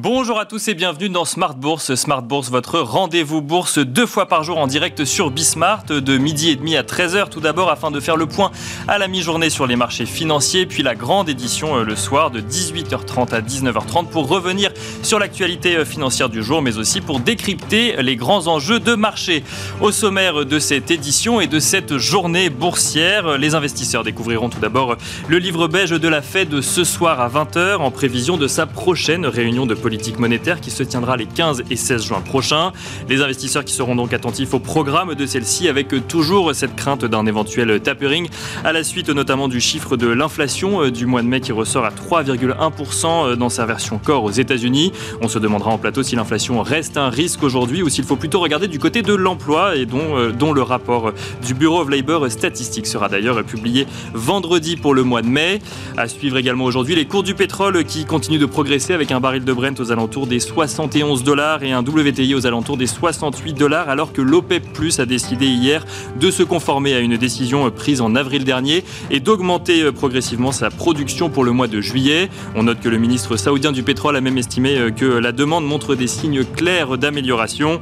Bonjour 0.00 0.38
à 0.38 0.46
tous 0.46 0.68
et 0.68 0.74
bienvenue 0.74 1.08
dans 1.08 1.24
Smart 1.24 1.56
Bourse. 1.56 1.96
Smart 1.96 2.22
Bourse, 2.22 2.52
votre 2.52 2.78
rendez-vous 2.78 3.42
bourse 3.42 3.80
deux 3.80 4.06
fois 4.06 4.26
par 4.26 4.44
jour 4.44 4.58
en 4.58 4.68
direct 4.68 5.04
sur 5.04 5.32
Bismart 5.32 5.86
de 5.86 6.18
midi 6.18 6.50
et 6.50 6.54
demi 6.54 6.76
à 6.76 6.84
13h 6.84 7.30
tout 7.30 7.40
d'abord 7.40 7.68
afin 7.68 7.90
de 7.90 7.98
faire 7.98 8.16
le 8.16 8.26
point 8.26 8.52
à 8.86 8.98
la 8.98 9.08
mi-journée 9.08 9.50
sur 9.50 9.66
les 9.66 9.74
marchés 9.74 10.06
financiers 10.06 10.66
puis 10.66 10.84
la 10.84 10.94
grande 10.94 11.28
édition 11.28 11.78
euh, 11.78 11.82
le 11.82 11.96
soir 11.96 12.30
de 12.30 12.40
18h30 12.40 13.34
à 13.34 13.40
19h30 13.40 14.06
pour 14.06 14.28
revenir 14.28 14.70
sur 15.02 15.18
l'actualité 15.18 15.74
euh, 15.74 15.84
financière 15.84 16.28
du 16.28 16.44
jour 16.44 16.62
mais 16.62 16.78
aussi 16.78 17.00
pour 17.00 17.18
décrypter 17.18 18.00
les 18.00 18.14
grands 18.14 18.46
enjeux 18.46 18.78
de 18.78 18.94
marché. 18.94 19.42
Au 19.80 19.90
sommaire 19.90 20.46
de 20.46 20.60
cette 20.60 20.92
édition 20.92 21.40
et 21.40 21.48
de 21.48 21.58
cette 21.58 21.98
journée 21.98 22.50
boursière, 22.50 23.36
les 23.36 23.56
investisseurs 23.56 24.04
découvriront 24.04 24.48
tout 24.48 24.60
d'abord 24.60 24.96
le 25.26 25.38
livre 25.38 25.66
beige 25.66 25.90
de 25.90 26.08
la 26.08 26.22
Fed 26.22 26.60
ce 26.60 26.84
soir 26.84 27.20
à 27.20 27.28
20h 27.28 27.78
en 27.78 27.90
prévision 27.90 28.36
de 28.36 28.46
sa 28.46 28.66
prochaine 28.66 29.26
réunion 29.26 29.66
de 29.66 29.74
politique 29.74 29.87
monétaire 30.18 30.60
qui 30.60 30.70
se 30.70 30.82
tiendra 30.82 31.16
les 31.16 31.26
15 31.26 31.64
et 31.70 31.76
16 31.76 32.04
juin 32.04 32.20
prochains. 32.20 32.72
Les 33.08 33.22
investisseurs 33.22 33.64
qui 33.64 33.72
seront 33.72 33.96
donc 33.96 34.12
attentifs 34.12 34.54
au 34.54 34.58
programme 34.58 35.14
de 35.14 35.26
celle-ci 35.26 35.68
avec 35.68 36.06
toujours 36.06 36.54
cette 36.54 36.76
crainte 36.76 37.04
d'un 37.04 37.26
éventuel 37.26 37.80
tapering 37.80 38.28
à 38.64 38.72
la 38.72 38.84
suite 38.84 39.08
notamment 39.10 39.48
du 39.48 39.60
chiffre 39.60 39.96
de 39.96 40.08
l'inflation 40.08 40.82
euh, 40.82 40.90
du 40.90 41.06
mois 41.06 41.22
de 41.22 41.26
mai 41.26 41.40
qui 41.40 41.52
ressort 41.52 41.84
à 41.84 41.90
3,1% 41.90 43.06
euh, 43.06 43.36
dans 43.36 43.48
sa 43.48 43.66
version 43.66 43.98
corps 43.98 44.24
aux 44.24 44.30
États-Unis. 44.30 44.92
On 45.20 45.28
se 45.28 45.38
demandera 45.38 45.70
en 45.70 45.78
plateau 45.78 46.02
si 46.02 46.16
l'inflation 46.16 46.62
reste 46.62 46.96
un 46.96 47.10
risque 47.10 47.42
aujourd'hui 47.42 47.82
ou 47.82 47.88
s'il 47.88 48.04
faut 48.04 48.16
plutôt 48.16 48.40
regarder 48.40 48.68
du 48.68 48.78
côté 48.78 49.02
de 49.02 49.14
l'emploi 49.14 49.76
et 49.76 49.86
dont, 49.86 50.16
euh, 50.16 50.32
dont 50.32 50.52
le 50.52 50.62
rapport 50.62 51.12
du 51.44 51.54
Bureau 51.54 51.80
of 51.80 51.88
Labor 51.88 52.30
Statistics 52.30 52.86
sera 52.86 53.08
d'ailleurs 53.08 53.42
publié 53.44 53.86
vendredi 54.14 54.76
pour 54.76 54.94
le 54.94 55.02
mois 55.02 55.22
de 55.22 55.28
mai. 55.28 55.60
À 55.96 56.08
suivre 56.08 56.36
également 56.36 56.64
aujourd'hui 56.64 56.94
les 56.94 57.06
cours 57.06 57.22
du 57.22 57.34
pétrole 57.34 57.84
qui 57.84 58.04
continuent 58.04 58.38
de 58.38 58.46
progresser 58.46 58.92
avec 58.92 59.10
un 59.12 59.20
baril 59.20 59.44
de 59.44 59.52
Brent 59.52 59.77
aux 59.80 59.92
alentours 59.92 60.26
des 60.26 60.40
71 60.40 61.24
dollars 61.24 61.62
et 61.62 61.72
un 61.72 61.82
WTI 61.82 62.34
aux 62.34 62.46
alentours 62.46 62.76
des 62.76 62.86
68 62.86 63.54
dollars, 63.54 63.88
alors 63.88 64.12
que 64.12 64.22
l'OPEP 64.22 64.72
Plus 64.72 65.00
a 65.00 65.06
décidé 65.06 65.46
hier 65.46 65.84
de 66.18 66.30
se 66.30 66.42
conformer 66.42 66.94
à 66.94 67.00
une 67.00 67.16
décision 67.16 67.70
prise 67.70 68.00
en 68.00 68.14
avril 68.14 68.44
dernier 68.44 68.84
et 69.10 69.20
d'augmenter 69.20 69.82
euh, 69.82 69.92
progressivement 69.92 70.52
sa 70.52 70.70
production 70.70 71.30
pour 71.30 71.44
le 71.44 71.52
mois 71.52 71.68
de 71.68 71.80
juillet. 71.80 72.28
On 72.54 72.64
note 72.64 72.80
que 72.80 72.88
le 72.88 72.98
ministre 72.98 73.36
saoudien 73.36 73.72
du 73.72 73.82
pétrole 73.82 74.16
a 74.16 74.20
même 74.20 74.38
estimé 74.38 74.76
euh, 74.76 74.90
que 74.90 75.06
la 75.06 75.32
demande 75.32 75.66
montre 75.66 75.94
des 75.94 76.06
signes 76.06 76.44
clairs 76.44 76.98
d'amélioration. 76.98 77.80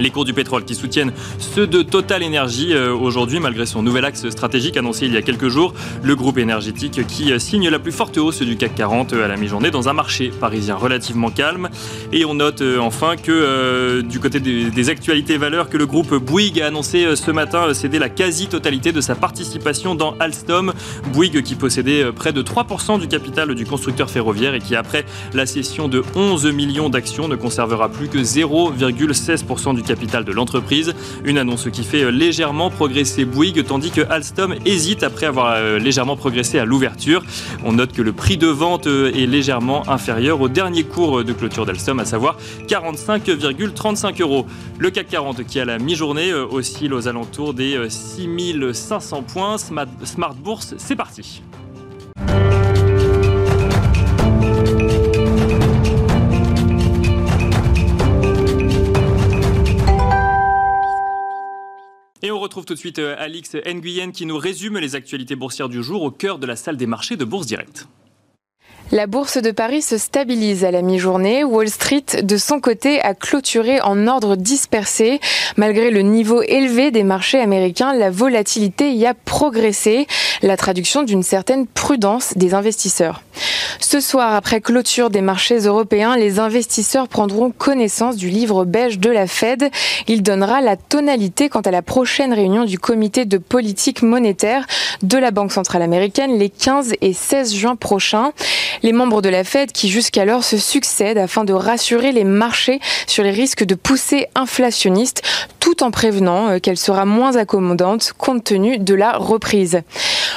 Les 0.00 0.08
cours 0.08 0.24
du 0.24 0.32
pétrole 0.32 0.64
qui 0.64 0.74
soutiennent 0.74 1.12
ceux 1.38 1.66
de 1.66 1.82
Total 1.82 2.24
Energy 2.24 2.72
euh, 2.72 2.94
aujourd'hui, 2.94 3.38
malgré 3.38 3.66
son 3.66 3.82
nouvel 3.82 4.06
axe 4.06 4.30
stratégique 4.30 4.78
annoncé 4.78 5.04
il 5.04 5.12
y 5.12 5.18
a 5.18 5.22
quelques 5.22 5.48
jours. 5.48 5.74
Le 6.02 6.16
groupe 6.16 6.38
énergétique 6.38 7.06
qui 7.06 7.30
euh, 7.30 7.38
signe 7.38 7.68
la 7.68 7.78
plus 7.78 7.92
forte 7.92 8.16
hausse 8.16 8.40
du 8.40 8.56
CAC 8.56 8.74
40 8.76 9.12
euh, 9.12 9.26
à 9.26 9.28
la 9.28 9.36
mi-journée 9.36 9.70
dans 9.70 9.90
un 9.90 9.92
marché 9.92 10.30
parisien 10.40 10.74
relativement 10.74 11.28
calme. 11.30 11.68
Et 12.14 12.24
on 12.24 12.32
note 12.32 12.62
enfin 12.80 13.16
que 13.16 14.00
du 14.00 14.20
côté 14.20 14.40
des, 14.40 14.88
actualités 14.88 15.36
valeurs, 15.36 15.68
que 15.68 15.76
le 15.76 15.86
groupe 15.86 16.14
Bouygues 16.14 16.62
a 16.62 16.68
annoncé 16.68 17.14
ce 17.14 17.30
matin 17.30 17.74
céder 17.74 17.98
la 17.98 18.08
quasi-totalité 18.08 18.92
de 18.92 19.02
sa 19.02 19.14
participation 19.14 19.94
dans 19.94 20.16
Alstom. 20.18 20.72
Bouygues 21.12 21.42
qui 21.42 21.54
possédait 21.56 22.10
près 22.12 22.32
de 22.32 22.42
3% 22.42 22.98
du 22.98 23.06
capital 23.06 23.54
du 23.54 23.66
constructeur 23.66 24.10
ferroviaire 24.10 24.54
et 24.54 24.60
qui, 24.60 24.74
après 24.74 25.04
la 25.34 25.44
cession 25.44 25.88
de 25.88 26.02
11 26.16 26.46
millions 26.46 26.88
d'actions, 26.88 27.28
ne 27.28 27.36
conservera 27.36 27.90
plus 27.90 28.08
que 28.08 28.18
0,16% 28.18 29.74
du 29.74 29.82
capital 29.82 29.89
capital 29.90 30.24
de 30.24 30.30
l'entreprise. 30.30 30.94
Une 31.24 31.36
annonce 31.36 31.68
qui 31.72 31.82
fait 31.82 32.12
légèrement 32.12 32.70
progresser 32.70 33.24
Bouygues, 33.24 33.64
tandis 33.64 33.90
que 33.90 34.02
Alstom 34.08 34.54
hésite 34.64 35.02
après 35.02 35.26
avoir 35.26 35.54
euh, 35.54 35.80
légèrement 35.80 36.16
progressé 36.16 36.60
à 36.60 36.64
l'ouverture. 36.64 37.24
On 37.64 37.72
note 37.72 37.92
que 37.92 38.02
le 38.02 38.12
prix 38.12 38.36
de 38.36 38.46
vente 38.46 38.86
euh, 38.86 39.10
est 39.12 39.26
légèrement 39.26 39.88
inférieur 39.90 40.40
au 40.40 40.48
dernier 40.48 40.84
cours 40.84 41.24
de 41.24 41.32
clôture 41.32 41.66
d'Alstom, 41.66 41.98
à 41.98 42.04
savoir 42.04 42.36
45,35 42.68 44.22
euros. 44.22 44.46
Le 44.78 44.90
CAC 44.90 45.08
40 45.08 45.44
qui 45.44 45.58
à 45.58 45.64
la 45.64 45.78
mi-journée 45.78 46.30
euh, 46.30 46.46
oscille 46.46 46.94
aux 46.94 47.08
alentours 47.08 47.52
des 47.52 47.76
6500 47.88 49.22
points. 49.22 49.56
Smart 49.58 50.34
Bourse, 50.34 50.74
c'est 50.78 50.96
parti. 50.96 51.42
Et 62.30 62.32
on 62.32 62.38
retrouve 62.38 62.64
tout 62.64 62.74
de 62.74 62.78
suite 62.78 63.00
euh, 63.00 63.16
Alix 63.18 63.56
Nguyen 63.56 64.12
qui 64.12 64.24
nous 64.24 64.38
résume 64.38 64.78
les 64.78 64.94
actualités 64.94 65.34
boursières 65.34 65.68
du 65.68 65.82
jour 65.82 66.04
au 66.04 66.12
cœur 66.12 66.38
de 66.38 66.46
la 66.46 66.54
salle 66.54 66.76
des 66.76 66.86
marchés 66.86 67.16
de 67.16 67.24
Bourse 67.24 67.44
Directe. 67.44 67.88
La 68.92 69.08
bourse 69.08 69.42
de 69.42 69.50
Paris 69.50 69.82
se 69.82 69.98
stabilise 69.98 70.64
à 70.64 70.70
la 70.70 70.82
mi-journée. 70.82 71.42
Wall 71.42 71.68
Street, 71.68 72.22
de 72.22 72.36
son 72.36 72.60
côté, 72.60 73.00
a 73.00 73.14
clôturé 73.14 73.80
en 73.80 74.06
ordre 74.06 74.36
dispersé. 74.36 75.18
Malgré 75.56 75.90
le 75.90 76.02
niveau 76.02 76.40
élevé 76.42 76.92
des 76.92 77.02
marchés 77.02 77.40
américains, 77.40 77.94
la 77.94 78.10
volatilité 78.10 78.92
y 78.92 79.06
a 79.06 79.14
progressé, 79.14 80.06
la 80.42 80.56
traduction 80.56 81.02
d'une 81.02 81.24
certaine 81.24 81.66
prudence 81.66 82.34
des 82.36 82.54
investisseurs. 82.54 83.22
Ce 83.78 84.00
soir, 84.00 84.34
après 84.34 84.60
clôture 84.60 85.10
des 85.10 85.20
marchés 85.20 85.58
européens, 85.58 86.16
les 86.16 86.38
investisseurs 86.38 87.08
prendront 87.08 87.50
connaissance 87.50 88.16
du 88.16 88.28
livre 88.28 88.64
beige 88.64 88.98
de 88.98 89.10
la 89.10 89.26
Fed. 89.26 89.70
Il 90.06 90.22
donnera 90.22 90.60
la 90.60 90.76
tonalité 90.76 91.48
quant 91.48 91.60
à 91.60 91.70
la 91.70 91.82
prochaine 91.82 92.32
réunion 92.32 92.64
du 92.64 92.78
comité 92.78 93.24
de 93.24 93.38
politique 93.38 94.02
monétaire 94.02 94.66
de 95.02 95.18
la 95.18 95.30
Banque 95.30 95.52
centrale 95.52 95.82
américaine 95.82 96.38
les 96.38 96.50
15 96.50 96.94
et 97.00 97.12
16 97.12 97.54
juin 97.54 97.76
prochains. 97.76 98.32
Les 98.82 98.92
membres 98.92 99.22
de 99.22 99.28
la 99.28 99.44
Fed 99.44 99.72
qui 99.72 99.88
jusqu'alors 99.88 100.44
se 100.44 100.56
succèdent 100.56 101.18
afin 101.18 101.44
de 101.44 101.52
rassurer 101.52 102.12
les 102.12 102.24
marchés 102.24 102.80
sur 103.06 103.24
les 103.24 103.30
risques 103.30 103.64
de 103.64 103.74
poussée 103.74 104.26
inflationniste 104.34 105.22
tout 105.58 105.82
en 105.82 105.90
prévenant 105.90 106.48
euh, 106.48 106.58
qu'elle 106.58 106.76
sera 106.76 107.04
moins 107.04 107.36
accommodante 107.36 108.12
compte 108.16 108.44
tenu 108.44 108.78
de 108.78 108.94
la 108.94 109.12
reprise. 109.12 109.82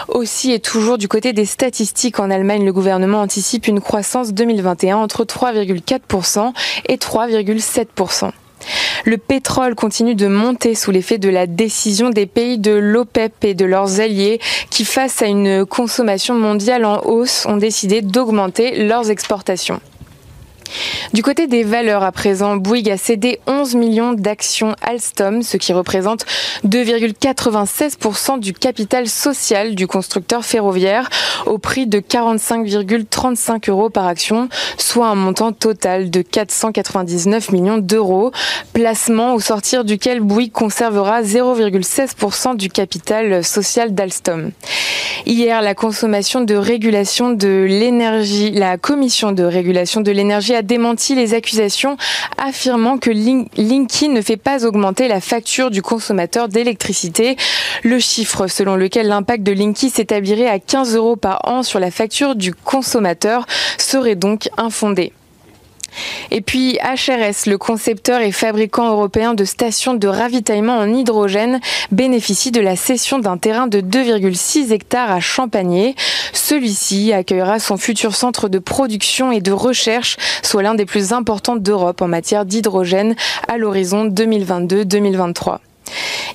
Aussi 0.07 0.51
et 0.51 0.59
toujours 0.59 0.97
du 0.97 1.07
côté 1.07 1.33
des 1.33 1.45
statistiques 1.45 2.19
en 2.19 2.29
Allemagne, 2.29 2.65
le 2.65 2.73
gouvernement 2.73 3.21
anticipe 3.21 3.67
une 3.67 3.81
croissance 3.81 4.33
2021 4.33 4.97
entre 4.97 5.23
3,4% 5.25 6.53
et 6.87 6.97
3,7%. 6.97 8.31
Le 9.05 9.17
pétrole 9.17 9.75
continue 9.75 10.15
de 10.15 10.27
monter 10.27 10.75
sous 10.75 10.91
l'effet 10.91 11.17
de 11.17 11.29
la 11.29 11.47
décision 11.47 12.09
des 12.09 12.25
pays 12.25 12.57
de 12.57 12.71
l'OPEP 12.71 13.43
et 13.43 13.53
de 13.53 13.65
leurs 13.65 13.99
alliés 13.99 14.39
qui, 14.69 14.85
face 14.85 15.21
à 15.21 15.25
une 15.25 15.65
consommation 15.65 16.35
mondiale 16.35 16.85
en 16.85 17.01
hausse, 17.05 17.45
ont 17.45 17.57
décidé 17.57 18.01
d'augmenter 18.01 18.85
leurs 18.85 19.09
exportations. 19.09 19.81
Du 21.13 21.21
côté 21.21 21.47
des 21.47 21.63
valeurs 21.63 22.03
à 22.03 22.11
présent, 22.11 22.55
Bouygues 22.55 22.89
a 22.89 22.97
cédé 22.97 23.39
11 23.47 23.75
millions 23.75 24.13
d'actions 24.13 24.75
Alstom, 24.81 25.43
ce 25.43 25.57
qui 25.57 25.73
représente 25.73 26.25
2,96% 26.65 28.39
du 28.39 28.53
capital 28.53 29.07
social 29.07 29.75
du 29.75 29.87
constructeur 29.87 30.43
ferroviaire 30.43 31.09
au 31.45 31.57
prix 31.57 31.87
de 31.87 31.99
45,35 31.99 33.69
euros 33.69 33.89
par 33.89 34.07
action, 34.07 34.49
soit 34.77 35.07
un 35.07 35.15
montant 35.15 35.51
total 35.51 36.09
de 36.09 36.21
499 36.21 37.51
millions 37.51 37.77
d'euros. 37.77 38.31
Placement 38.73 39.35
au 39.35 39.39
sortir 39.39 39.85
duquel 39.85 40.21
Bouygues 40.21 40.51
conservera 40.51 41.21
0,16% 41.21 42.55
du 42.55 42.69
capital 42.69 43.43
social 43.43 43.93
d'Alstom. 43.93 44.51
Hier, 45.25 45.61
la 45.61 45.73
consommation 45.73 46.41
de 46.41 46.53
de 47.33 47.65
l'énergie, 47.67 48.51
la 48.51 48.77
commission 48.77 49.31
de 49.31 49.43
régulation 49.43 50.01
de 50.01 50.11
l'énergie 50.11 50.52
a 50.55 50.61
démenti 50.61 51.15
les 51.15 51.33
accusations 51.33 51.97
affirmant 52.37 52.97
que 52.97 53.09
Linky 53.09 54.09
ne 54.09 54.21
fait 54.21 54.37
pas 54.37 54.65
augmenter 54.65 55.07
la 55.07 55.21
facture 55.21 55.71
du 55.71 55.81
consommateur 55.81 56.47
d'électricité. 56.47 57.37
Le 57.83 57.99
chiffre 57.99 58.47
selon 58.47 58.75
lequel 58.75 59.07
l'impact 59.07 59.43
de 59.43 59.51
Linky 59.51 59.89
s'établirait 59.89 60.49
à 60.49 60.59
15 60.59 60.95
euros 60.95 61.15
par 61.15 61.47
an 61.47 61.63
sur 61.63 61.79
la 61.79 61.91
facture 61.91 62.35
du 62.35 62.53
consommateur 62.53 63.45
serait 63.77 64.15
donc 64.15 64.49
infondé. 64.57 65.13
Et 66.31 66.41
puis 66.41 66.77
HRS, 66.83 67.47
le 67.49 67.57
concepteur 67.57 68.21
et 68.21 68.31
fabricant 68.31 68.89
européen 68.89 69.33
de 69.33 69.45
stations 69.45 69.93
de 69.93 70.07
ravitaillement 70.07 70.77
en 70.77 70.93
hydrogène, 70.93 71.59
bénéficie 71.91 72.51
de 72.51 72.61
la 72.61 72.75
cession 72.75 73.19
d'un 73.19 73.37
terrain 73.37 73.67
de 73.67 73.81
2,6 73.81 74.71
hectares 74.71 75.11
à 75.11 75.19
Champagné. 75.19 75.95
Celui-ci 76.33 77.13
accueillera 77.13 77.59
son 77.59 77.77
futur 77.77 78.15
centre 78.15 78.49
de 78.49 78.59
production 78.59 79.31
et 79.31 79.41
de 79.41 79.51
recherche, 79.51 80.17
soit 80.41 80.63
l'un 80.63 80.75
des 80.75 80.85
plus 80.85 81.13
importants 81.13 81.55
d'Europe 81.55 82.01
en 82.01 82.07
matière 82.07 82.45
d'hydrogène 82.45 83.15
à 83.47 83.57
l'horizon 83.57 84.07
2022-2023. 84.07 85.59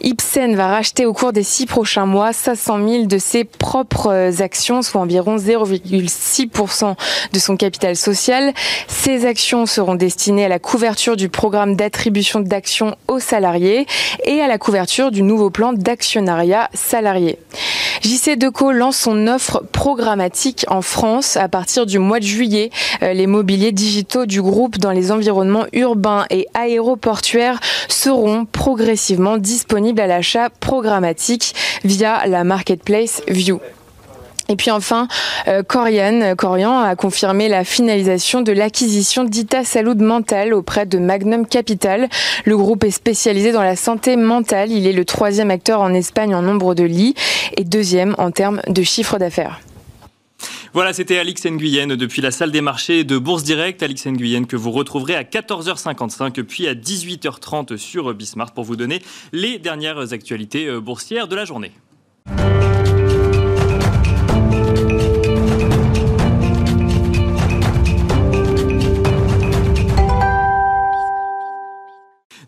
Ipsen 0.03 0.55
va 0.55 0.69
racheter 0.69 1.07
au 1.07 1.13
cours 1.13 1.33
des 1.33 1.43
six 1.43 1.67
prochains 1.67 2.07
mois 2.07 2.33
500 2.33 2.89
000 2.89 3.07
de 3.07 3.19
ses 3.19 3.45
propres 3.45 4.43
actions, 4.43 4.83
soit 4.83 5.01
environ 5.01 5.37
0,6% 5.37 6.95
de 7.33 7.39
son 7.39 7.57
capital 7.57 7.97
social. 7.97 8.53
Ces 8.87 9.27
actions 9.27 9.67
seront 9.67 9.95
destinées 9.95 10.45
à 10.45 10.49
la 10.49 10.59
couverture 10.59 11.17
du 11.17 11.29
programme 11.29 11.77
d'attribution 11.77 12.41
d'actions 12.41 12.97
aux 13.09 13.21
salariés 13.21 13.87
et 14.25 14.41
à 14.41 14.49
la 14.49 14.59
couverture 14.59 15.11
du 15.11 15.23
nouveau 15.23 15.51
plan 15.51 15.73
d'actionnariat 15.73 16.69
salarié. 16.75 17.39
JC 18.03 18.37
Deco 18.37 18.73
lance 18.73 18.97
son 18.97 19.27
offre 19.27 19.65
programmatique 19.73 20.65
en 20.69 20.83
France 20.83 21.37
à 21.37 21.49
partir 21.49 21.85
du 21.85 21.99
mois 21.99 22.21
de 22.21 22.25
juillet. 22.25 22.71
Euh, 23.03 23.13
les 23.13 23.27
mobiliers 23.27 23.73
digitaux 23.73 24.27
du 24.27 24.41
groupe 24.41 24.79
dans 24.79 24.93
les 24.93 25.11
environnements 25.11 25.67
urbains 25.73 26.25
et 26.31 26.47
aéroportuaires 26.55 27.61
seront 27.89 28.45
progressivement 28.45 29.37
disponibles 29.49 30.01
à 30.01 30.07
l'achat 30.07 30.51
programmatique 30.51 31.55
via 31.85 32.27
la 32.27 32.45
marketplace 32.45 33.23
View. 33.29 33.61
Et 34.51 34.57
puis 34.57 34.71
enfin, 34.71 35.09
euh, 35.47 35.63
Corian, 35.63 36.35
Corian 36.37 36.81
a 36.81 36.97
confirmé 36.97 37.49
la 37.49 37.65
finalisation 37.65 38.41
de 38.41 38.53
l'acquisition 38.53 39.25
d'Ita 39.25 39.63
Salud 39.63 40.01
Mental 40.01 40.55
auprès 40.55 40.87
de 40.87 40.99
Magnum 40.99 41.47
Capital. 41.47 42.09
Le 42.45 42.57
groupe 42.57 42.85
est 42.85 42.91
spécialisé 42.91 43.53
dans 43.53 43.63
la 43.63 43.77
santé 43.77 44.17
mentale. 44.17 44.71
Il 44.71 44.87
est 44.87 44.93
le 44.93 45.05
troisième 45.05 45.51
acteur 45.51 45.81
en 45.81 45.93
Espagne 45.93 46.35
en 46.35 46.43
nombre 46.43 46.75
de 46.75 46.85
lits 46.85 47.15
et 47.57 47.65
deuxième 47.65 48.15
en 48.17 48.31
termes 48.31 48.63
de 48.69 48.83
chiffre 48.83 49.19
d'affaires. 49.19 49.61
Voilà, 50.79 50.93
c'était 50.93 51.19
Alix 51.19 51.45
Nguyen 51.45 51.97
depuis 51.97 52.23
la 52.23 52.31
salle 52.31 52.53
des 52.53 52.61
marchés 52.61 53.03
de 53.03 53.19
Bourse 53.19 53.43
Direct. 53.43 53.83
Alix 53.83 54.07
Nguyen 54.07 54.45
que 54.45 54.55
vous 54.55 54.71
retrouverez 54.71 55.17
à 55.17 55.25
14h55 55.25 56.41
puis 56.45 56.69
à 56.69 56.75
18h30 56.75 57.77
sur 57.77 58.15
Bismart 58.15 58.55
pour 58.55 58.63
vous 58.63 58.77
donner 58.77 59.03
les 59.33 59.59
dernières 59.59 60.13
actualités 60.13 60.69
euh, 60.69 60.81
boursières 60.81 61.27
de 61.27 61.35
la 61.35 61.45
journée. 61.45 61.73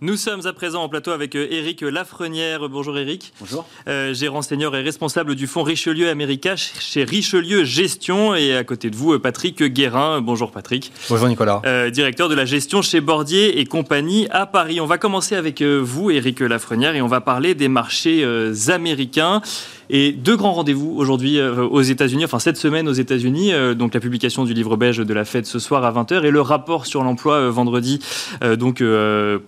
Nous 0.03 0.17
sommes 0.17 0.47
à 0.47 0.55
présent 0.55 0.83
en 0.83 0.89
plateau 0.89 1.11
avec 1.11 1.35
Eric 1.35 1.83
euh, 1.83 1.91
Lafrenière. 1.91 2.71
Bonjour 2.71 2.97
Eric. 2.97 3.35
Bonjour. 3.39 3.67
Euh, 3.87 4.15
gérant 4.15 4.41
senior 4.41 4.75
et 4.75 4.81
responsable 4.81 5.35
du 5.35 5.47
fonds 5.47 5.63
Richelieu 5.63 6.09
America 6.09 6.57
chez 6.57 7.05
Richelieu 7.05 7.65
Gestion. 7.65 8.35
Et 8.35 8.57
à 8.57 8.65
côté 8.65 8.89
de 8.89 8.97
vous, 8.97 9.13
euh, 9.13 9.19
Patrick 9.19 9.63
Guérin. 9.63 10.23
Bonjour 10.23 10.53
Patrick. 10.53 10.91
Bonjour 11.11 11.29
Nicolas. 11.29 11.61
directeur 11.91 12.31
de 12.31 12.35
la 12.35 12.47
gestion 12.47 12.81
chez 12.81 13.03
Bordier 13.03 13.61
et 13.61 13.67
compagnie 13.67 14.27
à 14.31 14.47
Paris. 14.47 14.81
On 14.81 14.87
va 14.87 14.97
commencer 14.97 15.37
avec 15.37 15.61
vous, 15.61 16.11
Eric 16.11 16.41
Lafrenière, 16.41 16.95
et 16.95 17.03
on 17.03 17.07
va 17.07 17.21
parler 17.21 17.55
des 17.55 17.69
marchés 17.69 18.27
américains. 18.69 19.43
Et 19.93 20.13
deux 20.13 20.37
grands 20.37 20.53
rendez-vous 20.53 20.95
aujourd'hui 20.97 21.41
euh, 21.41 21.67
aux 21.67 21.83
États-Unis, 21.83 22.25
enfin 22.25 22.39
cette 22.39 22.57
semaine 22.57 22.89
aux 22.89 22.93
États-Unis. 22.93 23.53
Euh, 23.53 23.75
donc 23.75 23.93
la 23.93 23.99
publication 23.99 24.45
du 24.45 24.55
livre 24.55 24.77
belge 24.77 24.99
de 24.99 25.13
la 25.13 25.25
Fed 25.25 25.47
ce 25.47 25.59
soir 25.59 25.85
à 25.85 25.91
20h 25.91 26.25
et 26.25 26.31
le 26.31 26.41
rapport 26.41 26.87
sur 26.87 27.03
l'emploi 27.03 27.35
euh, 27.35 27.51
vendredi, 27.51 27.99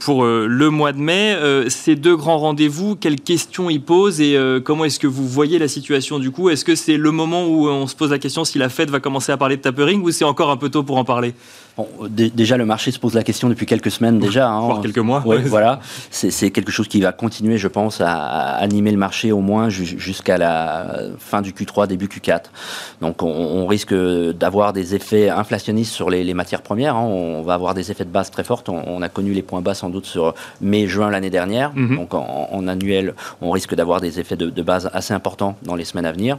pour 0.01 0.25
le 0.25 0.69
mois 0.69 0.93
de 0.93 0.99
mai. 0.99 1.37
ces 1.69 1.95
deux 1.95 2.17
grands 2.17 2.39
rendez-vous, 2.39 2.97
quelles 2.97 3.21
questions 3.21 3.71
ils 3.71 3.81
posent 3.81 4.21
et 4.21 4.37
comment 4.65 4.85
est-ce 4.85 4.99
que 4.99 5.07
vous 5.07 5.29
voyez 5.29 5.59
la 5.59 5.69
situation 5.69 6.19
du 6.19 6.31
coup? 6.31 6.51
Est-ce 6.51 6.65
que 6.65 6.75
c'est 6.75 6.97
le 6.97 7.11
moment 7.13 7.47
où 7.47 7.69
on 7.69 7.87
se 7.87 7.95
pose 7.95 8.11
la 8.11 8.19
question 8.19 8.45
si 8.45 8.59
la 8.59 8.69
Fed 8.69 8.91
va 8.91 9.01
commencer 9.01 9.31
à 9.31 9.37
parler 9.37 9.57
de 9.57 9.63
tapering 9.63 10.03
ou 10.03 10.11
c'est 10.11 10.25
encore 10.25 10.51
un 10.51 10.57
peu 10.57 10.69
tôt 10.69 10.83
pour 10.83 10.99
en 10.99 11.05
parler? 11.05 11.35
Bon, 11.77 11.89
déjà, 12.11 12.59
le 12.59 12.67
marché 12.67 12.91
se 12.91 12.99
pose 12.99 13.15
la 13.15 13.23
question 13.23 13.49
depuis 13.49 13.65
quelques 13.65 13.91
semaines 13.91 14.19
déjà. 14.19 14.51
Hein. 14.51 14.81
quelques 14.83 14.99
mois. 14.99 15.23
Oui, 15.25 15.37
voilà. 15.47 15.81
C'est 16.11 16.51
quelque 16.51 16.71
chose 16.71 16.87
qui 16.87 17.01
va 17.01 17.13
continuer, 17.13 17.57
je 17.57 17.69
pense, 17.69 18.01
à, 18.03 18.13
animer 18.57 18.91
le 18.91 18.99
marché 18.99 19.33
au 19.33 19.41
moins 19.41 19.71
jusqu'à 19.71 20.37
la 20.37 20.99
fin 21.19 21.41
du 21.41 21.53
Q3, 21.53 21.87
début 21.87 22.09
Q4. 22.09 22.45
Donc, 23.01 23.23
on, 23.23 23.67
risque 23.67 23.95
d'avoir 23.95 24.75
des 24.75 24.95
effets 24.95 25.31
inflationnistes 25.31 25.93
sur 25.93 26.11
les, 26.11 26.35
matières 26.35 26.63
premières. 26.63 26.97
Hein. 26.97 27.07
On 27.07 27.43
va 27.43 27.55
avoir 27.55 27.73
des 27.73 27.91
effets 27.91 28.05
de 28.05 28.11
base 28.11 28.31
très 28.31 28.45
forts. 28.45 28.65
On, 28.69 29.01
a 29.01 29.09
connu 29.09 29.33
les 29.33 29.43
points 29.43 29.63
bas 29.63 29.75
sans 29.75 29.89
doute 29.89 30.05
sur 30.05 30.35
mai-juin 30.61 31.11
l'année 31.11 31.31
dernière. 31.31 31.73
Mhm. 31.75 31.97
Donc, 31.97 32.15
en, 32.15 32.69
annuel, 32.69 33.15
on 33.41 33.51
risque 33.51 33.75
d'avoir 33.75 34.01
des 34.01 34.21
effets 34.21 34.37
de, 34.37 34.63
base 34.63 34.91
assez 34.93 35.15
importants 35.15 35.57
dans 35.63 35.75
les 35.75 35.85
semaines 35.85 36.07
à 36.07 36.13
venir. 36.13 36.39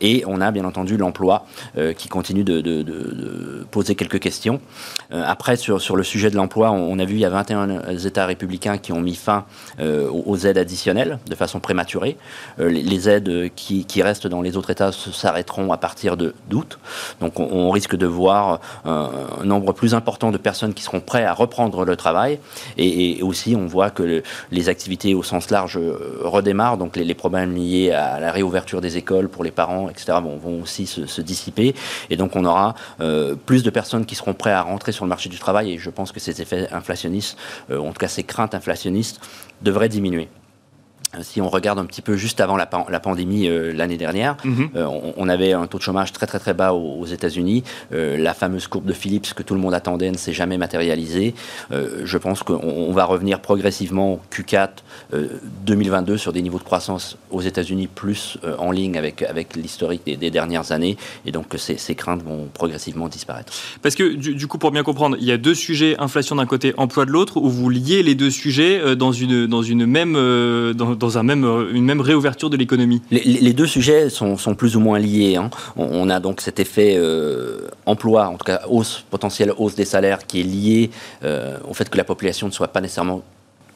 Et 0.00 0.24
on 0.26 0.40
a 0.42 0.50
bien 0.50 0.64
entendu 0.64 0.96
l'emploi 0.96 1.46
euh, 1.78 1.92
qui 1.92 2.08
continue 2.08 2.44
de, 2.44 2.60
de 2.60 3.66
poser 3.70 3.94
quelques 3.94 4.20
questions. 4.20 4.60
Euh, 5.12 5.22
après, 5.26 5.56
sur, 5.56 5.80
sur 5.80 5.96
le 5.96 6.02
sujet 6.02 6.30
de 6.30 6.36
l'emploi, 6.36 6.70
on, 6.70 6.98
a 6.98 7.04
vu 7.04 7.14
il 7.14 7.20
y 7.20 7.24
a 7.24 7.30
21 7.30 7.96
États 7.96 8.26
républicains 8.26 8.78
qui 8.78 8.92
ont 8.92 9.00
mis 9.00 9.14
fin 9.14 9.44
euh, 9.80 10.08
aux 10.10 10.38
aides 10.38 10.58
additionnelles 10.58 11.18
de 11.28 11.34
façon 11.34 11.60
prématurée. 11.60 12.16
Euh, 12.58 12.68
les, 12.68 13.08
aides 13.08 13.50
qui, 13.54 13.84
qui, 13.84 14.02
restent 14.02 14.26
dans 14.26 14.42
les 14.42 14.56
autres 14.56 14.70
États 14.70 14.92
s'arrêteront 14.92 15.72
à 15.72 15.76
partir 15.76 16.16
d'août. 16.16 16.78
Donc 17.20 17.38
on, 17.38 17.70
risque 17.70 17.96
de 17.96 18.06
voir 18.06 18.60
un, 18.84 19.10
nombre 19.44 19.72
plus 19.72 19.94
important 19.94 20.30
de 20.30 20.36
personnes 20.36 20.74
qui 20.74 20.82
seront 20.82 21.00
prêtes 21.00 21.26
à 21.26 21.32
reprendre 21.32 21.84
le 21.84 21.96
travail. 21.96 22.38
Et, 22.76 23.20
aussi, 23.22 23.56
on 23.56 23.66
voit 23.66 23.90
que 23.90 24.22
les 24.50 24.68
activités 24.68 25.14
au 25.14 25.22
sens 25.22 25.50
large 25.50 25.78
redémarrent. 26.20 26.76
Donc 26.76 26.96
les, 26.96 27.14
problèmes 27.14 27.54
liés 27.54 27.90
à 27.90 28.20
la 28.20 28.32
réouverture 28.32 28.80
des 28.80 28.96
écoles 28.96 29.28
pour 29.28 29.44
les 29.44 29.50
parents, 29.50 29.88
etc., 29.88 30.18
vont 30.22 30.62
aussi 30.62 30.86
se, 30.86 31.06
se, 31.06 31.20
dissiper. 31.20 31.74
Et 32.10 32.16
donc 32.16 32.36
on 32.36 32.44
aura 32.44 32.74
plus 33.46 33.62
de 33.62 33.70
personnes 33.70 34.04
qui 34.04 34.14
seront 34.14 34.34
prêtes 34.34 34.54
à 34.54 34.62
rentrer 34.64 34.92
sur 34.92 35.04
le 35.04 35.08
marché 35.08 35.28
du 35.28 35.38
travail 35.38 35.72
et 35.72 35.78
je 35.78 35.90
pense 35.90 36.12
que 36.12 36.20
ces 36.20 36.40
effets 36.42 36.68
inflationnistes, 36.72 37.38
euh, 37.70 37.78
en 37.78 37.92
tout 37.92 37.98
cas 37.98 38.08
ces 38.08 38.24
craintes 38.24 38.54
inflationnistes, 38.54 39.20
devraient 39.62 39.88
diminuer. 39.88 40.28
Euh, 41.18 41.22
si 41.22 41.40
on 41.40 41.48
regarde 41.48 41.78
un 41.78 41.84
petit 41.84 42.02
peu 42.02 42.16
juste 42.16 42.40
avant 42.40 42.56
la, 42.56 42.66
pandémie 42.66 43.48
euh, 43.48 43.72
l'année 43.72 43.96
dernière, 43.96 44.36
mhm. 44.44 44.70
euh, 44.76 44.86
on, 45.16 45.28
avait 45.28 45.52
un 45.52 45.66
taux 45.66 45.78
de 45.78 45.82
chômage 45.82 46.12
très 46.12 46.26
très 46.26 46.38
très 46.38 46.54
bas 46.54 46.72
aux, 46.72 47.06
États-Unis. 47.06 47.64
la 47.90 48.34
fameuse 48.34 48.66
courbe 48.66 48.86
de 48.86 48.92
Phillips 48.92 49.34
que 49.34 49.42
tout 49.42 49.54
le 49.54 49.60
monde 49.60 49.74
attendait 49.74 50.10
ne 50.10 50.16
s'est 50.16 50.32
jamais 50.32 50.58
matérialisée. 50.58 51.34
je 51.70 52.18
pense 52.18 52.42
qu'on 52.42 52.92
va 52.92 53.04
revenir 53.04 53.40
progressivement 53.40 54.20
Q4 54.32 54.68
2022 55.66 56.16
sur 56.16 56.32
des 56.32 56.42
niveaux 56.42 56.58
de 56.58 56.64
croissance 56.64 57.16
aux 57.30 57.40
États-Unis 57.40 57.88
plus 57.88 58.38
en 58.58 58.70
ligne 58.70 58.96
avec, 58.96 59.22
avec 59.22 59.54
l'historique 59.56 60.02
des, 60.04 60.30
dernières 60.30 60.72
années. 60.72 60.96
Et 61.26 61.32
donc 61.32 61.46
ces, 61.56 61.76
ces, 61.76 61.94
craintes 61.94 62.22
vont 62.22 62.48
progressivement 62.52 63.08
disparaître. 63.08 63.52
Parce 63.82 63.94
que 63.94 64.14
du, 64.14 64.46
coup, 64.46 64.58
pour 64.58 64.70
bien 64.70 64.82
comprendre, 64.82 65.16
il 65.20 65.26
y 65.26 65.32
a 65.32 65.38
deux 65.38 65.54
sujets, 65.54 65.96
inflation 65.98 66.36
d'un 66.36 66.46
côté, 66.46 66.74
emploi 66.76 67.04
de 67.04 67.10
l'autre, 67.10 67.36
où 67.36 67.48
vous 67.48 67.70
liez 67.70 68.02
les 68.02 68.14
deux 68.14 68.30
sujets 68.30 68.96
dans 68.96 69.12
une, 69.12 69.46
dans 69.46 69.62
une 69.62 69.86
même... 69.86 70.14
Dans, 70.14 70.94
dans 70.94 71.03
un 71.16 71.22
même, 71.22 71.44
euh, 71.44 71.72
une 71.72 71.84
même 71.84 72.00
réouverture 72.00 72.50
de 72.50 72.56
l'économie 72.56 73.02
les, 73.10 73.52
deux 73.52 73.66
sujets 73.66 74.10
sont, 74.10 74.36
sont, 74.36 74.54
plus 74.54 74.76
ou 74.76 74.80
moins 74.80 74.98
liés. 74.98 75.36
Hein. 75.36 75.50
On, 75.76 76.08
a 76.10 76.20
donc 76.20 76.40
cet 76.40 76.60
effet 76.60 76.94
euh, 76.96 77.68
emploi, 77.86 78.28
en 78.28 78.36
tout 78.36 78.44
cas 78.44 78.62
hausse, 78.68 79.04
potentielle 79.10 79.52
hausse 79.56 79.74
des 79.74 79.84
salaires 79.84 80.26
qui 80.26 80.40
est 80.40 80.44
lié 80.44 80.90
euh, 81.22 81.56
au 81.68 81.74
fait 81.74 81.88
que 81.88 81.96
la 81.96 82.04
population 82.04 82.46
ne 82.46 82.52
soit 82.52 82.68
pas 82.68 82.80
nécessairement 82.80 83.22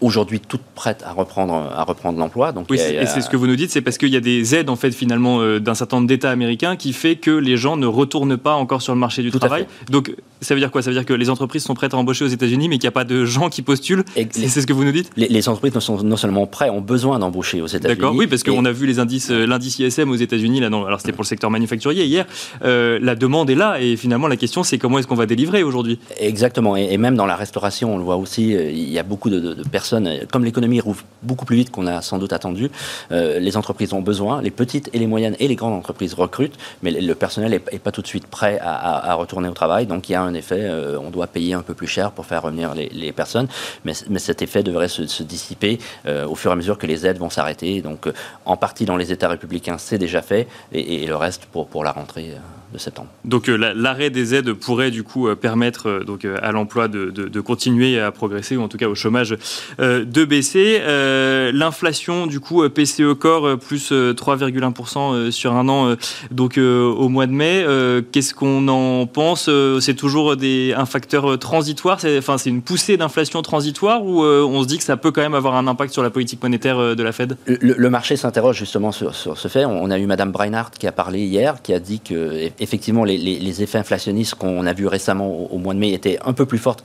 aujourd'hui 0.00 0.40
toutes 0.40 0.62
prêtes 0.74 1.02
à 1.04 1.12
reprendre, 1.12 1.54
à 1.54 1.82
reprendre 1.84 2.18
l'emploi. 2.18 2.52
Donc 2.52 2.66
oui, 2.70 2.78
et 2.78 3.06
c'est 3.06 3.20
ce 3.20 3.28
que 3.28 3.36
vous 3.36 3.46
nous 3.46 3.56
dites, 3.56 3.70
c'est 3.70 3.80
parce 3.80 3.98
qu'il 3.98 4.10
y 4.10 4.16
a 4.16 4.20
des 4.20 4.54
aides 4.54 4.70
en 4.70 4.76
fait 4.76 4.92
finalement 4.92 5.40
euh, 5.40 5.58
d'un 5.58 5.74
certain 5.74 5.96
nombre 5.96 6.08
d'États 6.08 6.30
américains 6.30 6.76
qui 6.76 6.92
fait 6.92 7.16
que 7.16 7.30
les 7.30 7.56
gens 7.56 7.76
ne 7.76 7.86
retournent 7.86 8.36
pas 8.36 8.54
encore 8.54 8.82
sur 8.82 8.94
le 8.94 9.00
marché 9.00 9.22
du 9.22 9.30
travail. 9.30 9.66
Donc 9.90 10.14
ça 10.40 10.54
veut 10.54 10.60
dire 10.60 10.70
quoi? 10.70 10.82
Ça 10.82 10.90
veut 10.90 10.96
dire 10.96 11.04
que 11.04 11.12
les 11.12 11.30
entreprises 11.30 11.64
sont 11.64 11.74
prêtes 11.74 11.94
à 11.94 11.96
embaucher 11.96 12.24
aux 12.24 12.28
États-Unis, 12.28 12.68
mais 12.68 12.76
qu'il 12.76 12.84
n'y 12.84 12.88
a 12.88 12.92
pas 12.92 13.04
de 13.04 13.24
gens 13.24 13.48
qui 13.48 13.62
postulent. 13.62 14.04
C'est 14.30 14.60
ce 14.60 14.66
que 14.66 14.72
vous 14.72 14.84
nous 14.84 14.92
dites? 14.92 15.10
Les, 15.16 15.48
entreprises 15.48 15.78
sont 15.78 16.02
non 16.02 16.16
seulement 16.16 16.46
prêtes, 16.46 16.70
ont 16.70 16.80
besoin 16.80 17.18
d'embaucher 17.18 17.60
aux 17.60 17.66
États-Unis. 17.66 17.96
D'accord, 17.96 18.14
oui, 18.14 18.26
parce 18.26 18.42
qu'on 18.42 18.64
a 18.64 18.72
vu 18.72 18.86
les 18.86 18.98
indices, 18.98 19.30
euh, 19.30 19.46
l'indice 19.46 19.78
ISM 19.78 20.10
aux 20.10 20.16
États-Unis 20.16 20.60
là, 20.60 20.70
non, 20.70 20.84
alors 20.84 21.00
c'était 21.00 21.12
pour 21.12 21.22
le 21.22 21.28
secteur 21.28 21.50
manufacturier 21.50 22.04
hier. 22.04 22.26
Euh, 22.64 22.98
la 23.00 23.14
demande 23.14 23.50
est 23.50 23.54
là 23.54 23.80
et 23.80 23.96
finalement 23.96 24.28
la 24.28 24.36
question 24.36 24.62
c'est 24.62 24.78
comment 24.78 24.98
est-ce 24.98 25.06
qu'on 25.06 25.14
va 25.14 25.26
délivrer 25.26 25.62
aujourd'hui? 25.62 25.98
Exactement, 26.18 26.76
et, 26.76 26.96
même 26.98 27.16
dans 27.16 27.26
la 27.26 27.36
restauration, 27.36 27.94
on 27.94 27.98
le 27.98 28.04
voit 28.04 28.16
aussi, 28.16 28.50
il 28.50 28.90
y 28.90 28.98
a 28.98 29.02
beaucoup 29.02 29.30
de, 29.30 29.40
de 29.40 29.62
personnes 29.68 30.08
comme 30.30 30.44
l'économie 30.44 30.80
rouvre 30.80 31.04
beaucoup 31.22 31.44
plus 31.44 31.56
vite 31.56 31.70
qu'on 31.70 31.86
a 31.86 32.02
sans 32.02 32.18
doute 32.18 32.32
attendu. 32.32 32.70
Euh, 33.12 33.38
les 33.38 33.56
entreprises 33.56 33.92
ont 33.92 34.00
besoin, 34.00 34.42
les 34.42 34.50
petites 34.50 34.90
et 34.92 34.98
les 34.98 35.06
moyennes 35.06 35.36
et 35.38 35.48
les 35.48 35.56
grandes 35.56 35.74
entreprises 35.74 36.14
recrutent, 36.14 36.56
mais 36.82 36.90
le 36.90 37.14
personnel 37.14 37.50
n'est 37.50 37.78
pas 37.78 37.92
tout 37.92 38.02
de 38.02 38.06
suite 38.06 38.26
prêt 38.26 38.58
à, 38.60 39.14
retourner 39.14 39.48
au 39.48 39.52
travail. 39.52 39.86
Donc 39.86 40.08
il 40.08 40.12
y 40.12 40.14
a 40.14 40.22
un 40.22 40.27
effet, 40.34 40.60
euh, 40.60 40.98
on 40.98 41.10
doit 41.10 41.26
payer 41.26 41.54
un 41.54 41.62
peu 41.62 41.74
plus 41.74 41.86
cher 41.86 42.12
pour 42.12 42.26
faire 42.26 42.42
revenir 42.42 42.74
les, 42.74 43.12
personnes, 43.12 43.48
mais, 43.84 43.94
cet 44.18 44.42
effet 44.42 44.62
devrait 44.62 44.88
se, 44.88 45.22
dissiper 45.22 45.78
euh, 46.06 46.26
au 46.26 46.34
fur 46.34 46.50
et 46.50 46.54
à 46.54 46.56
mesure 46.56 46.78
que 46.78 46.86
les 46.86 47.06
aides 47.06 47.18
vont 47.18 47.30
s'arrêter. 47.30 47.82
Donc 47.82 48.08
en 48.44 48.56
partie 48.56 48.84
dans 48.84 48.96
les 48.96 49.12
États 49.12 49.28
républicains, 49.28 49.78
c'est 49.78 49.98
déjà 49.98 50.22
fait, 50.22 50.46
et, 50.72 51.06
le 51.06 51.16
reste 51.16 51.46
pour 51.46 51.84
la 51.84 51.92
rentrée 51.92 52.34
de 52.72 52.78
septembre. 52.78 53.08
Donc 53.24 53.48
l'arrêt 53.48 54.10
des 54.10 54.34
aides 54.34 54.52
pourrait 54.52 54.90
du 54.90 55.02
coup 55.02 55.28
permettre 55.36 56.02
donc 56.04 56.24
à 56.24 56.52
l'emploi 56.52 56.88
de, 56.88 57.10
de, 57.10 57.40
continuer 57.40 58.00
à 58.00 58.10
progresser 58.12 58.56
ou 58.56 58.62
en 58.62 58.68
tout 58.68 58.78
cas 58.78 58.88
au 58.88 58.94
chômage 58.94 59.36
de 59.78 60.24
baisser. 60.24 60.80
Euh, 60.80 61.50
l'inflation, 61.52 62.26
du 62.26 62.40
coup, 62.40 62.62
euh, 62.62 62.68
PCE 62.68 63.14
Core, 63.14 63.46
euh, 63.46 63.56
plus 63.56 63.92
3,1% 63.92 65.30
sur 65.30 65.54
un 65.54 65.68
an, 65.68 65.94
donc 66.30 66.58
au 66.58 67.08
mois 67.08 67.26
de 67.26 67.32
mai. 67.32 67.64
Qu'est-ce 68.12 68.34
qu'on 68.34 68.68
en 68.68 69.06
pense 69.06 69.50
C'est 69.80 69.94
toujours 69.94 70.36
des, 70.36 70.74
un 70.76 70.86
facteur 70.86 71.38
transitoire 71.38 72.00
C'est 72.00 72.18
enfin, 72.18 72.36
une 72.36 72.62
poussée 72.62 72.96
d'inflation 72.96 73.42
transitoire 73.42 74.04
ou 74.04 74.22
on 74.24 74.62
se 74.62 74.68
dit 74.68 74.78
que 74.78 74.84
ça 74.84 74.96
peut 74.96 75.10
quand 75.10 75.22
même 75.22 75.34
avoir 75.34 75.56
un 75.56 75.66
impact 75.66 75.92
sur 75.92 76.02
la 76.02 76.10
politique 76.10 76.42
monétaire 76.42 76.96
de 76.96 77.02
la 77.02 77.12
Fed? 77.12 77.36
Le, 77.46 77.88
marché 77.90 78.16
s'interroge 78.16 78.58
justement 78.58 78.92
sur, 78.92 79.14
ce 79.14 79.48
fait. 79.48 79.64
On 79.64 79.90
a 79.90 79.98
eu 79.98 80.06
Madame 80.06 80.32
Breinhardt 80.32 80.72
qui 80.78 80.86
a 80.86 80.92
parlé 80.92 81.20
hier, 81.20 81.62
qui 81.62 81.72
a 81.72 81.80
dit 81.80 82.00
que 82.00 82.50
effectivement 82.60 83.04
les, 83.04 83.62
effets 83.62 83.78
inflationnistes 83.78 84.34
qu'on 84.34 84.66
a 84.66 84.72
vus 84.72 84.86
récemment 84.86 85.28
au, 85.28 85.46
au, 85.46 85.58
mois 85.58 85.74
de 85.74 85.78
mai 85.78 85.92
étaient 85.92 86.18
un 86.24 86.32
peu 86.32 86.46
plus 86.46 86.58
forts 86.58 86.76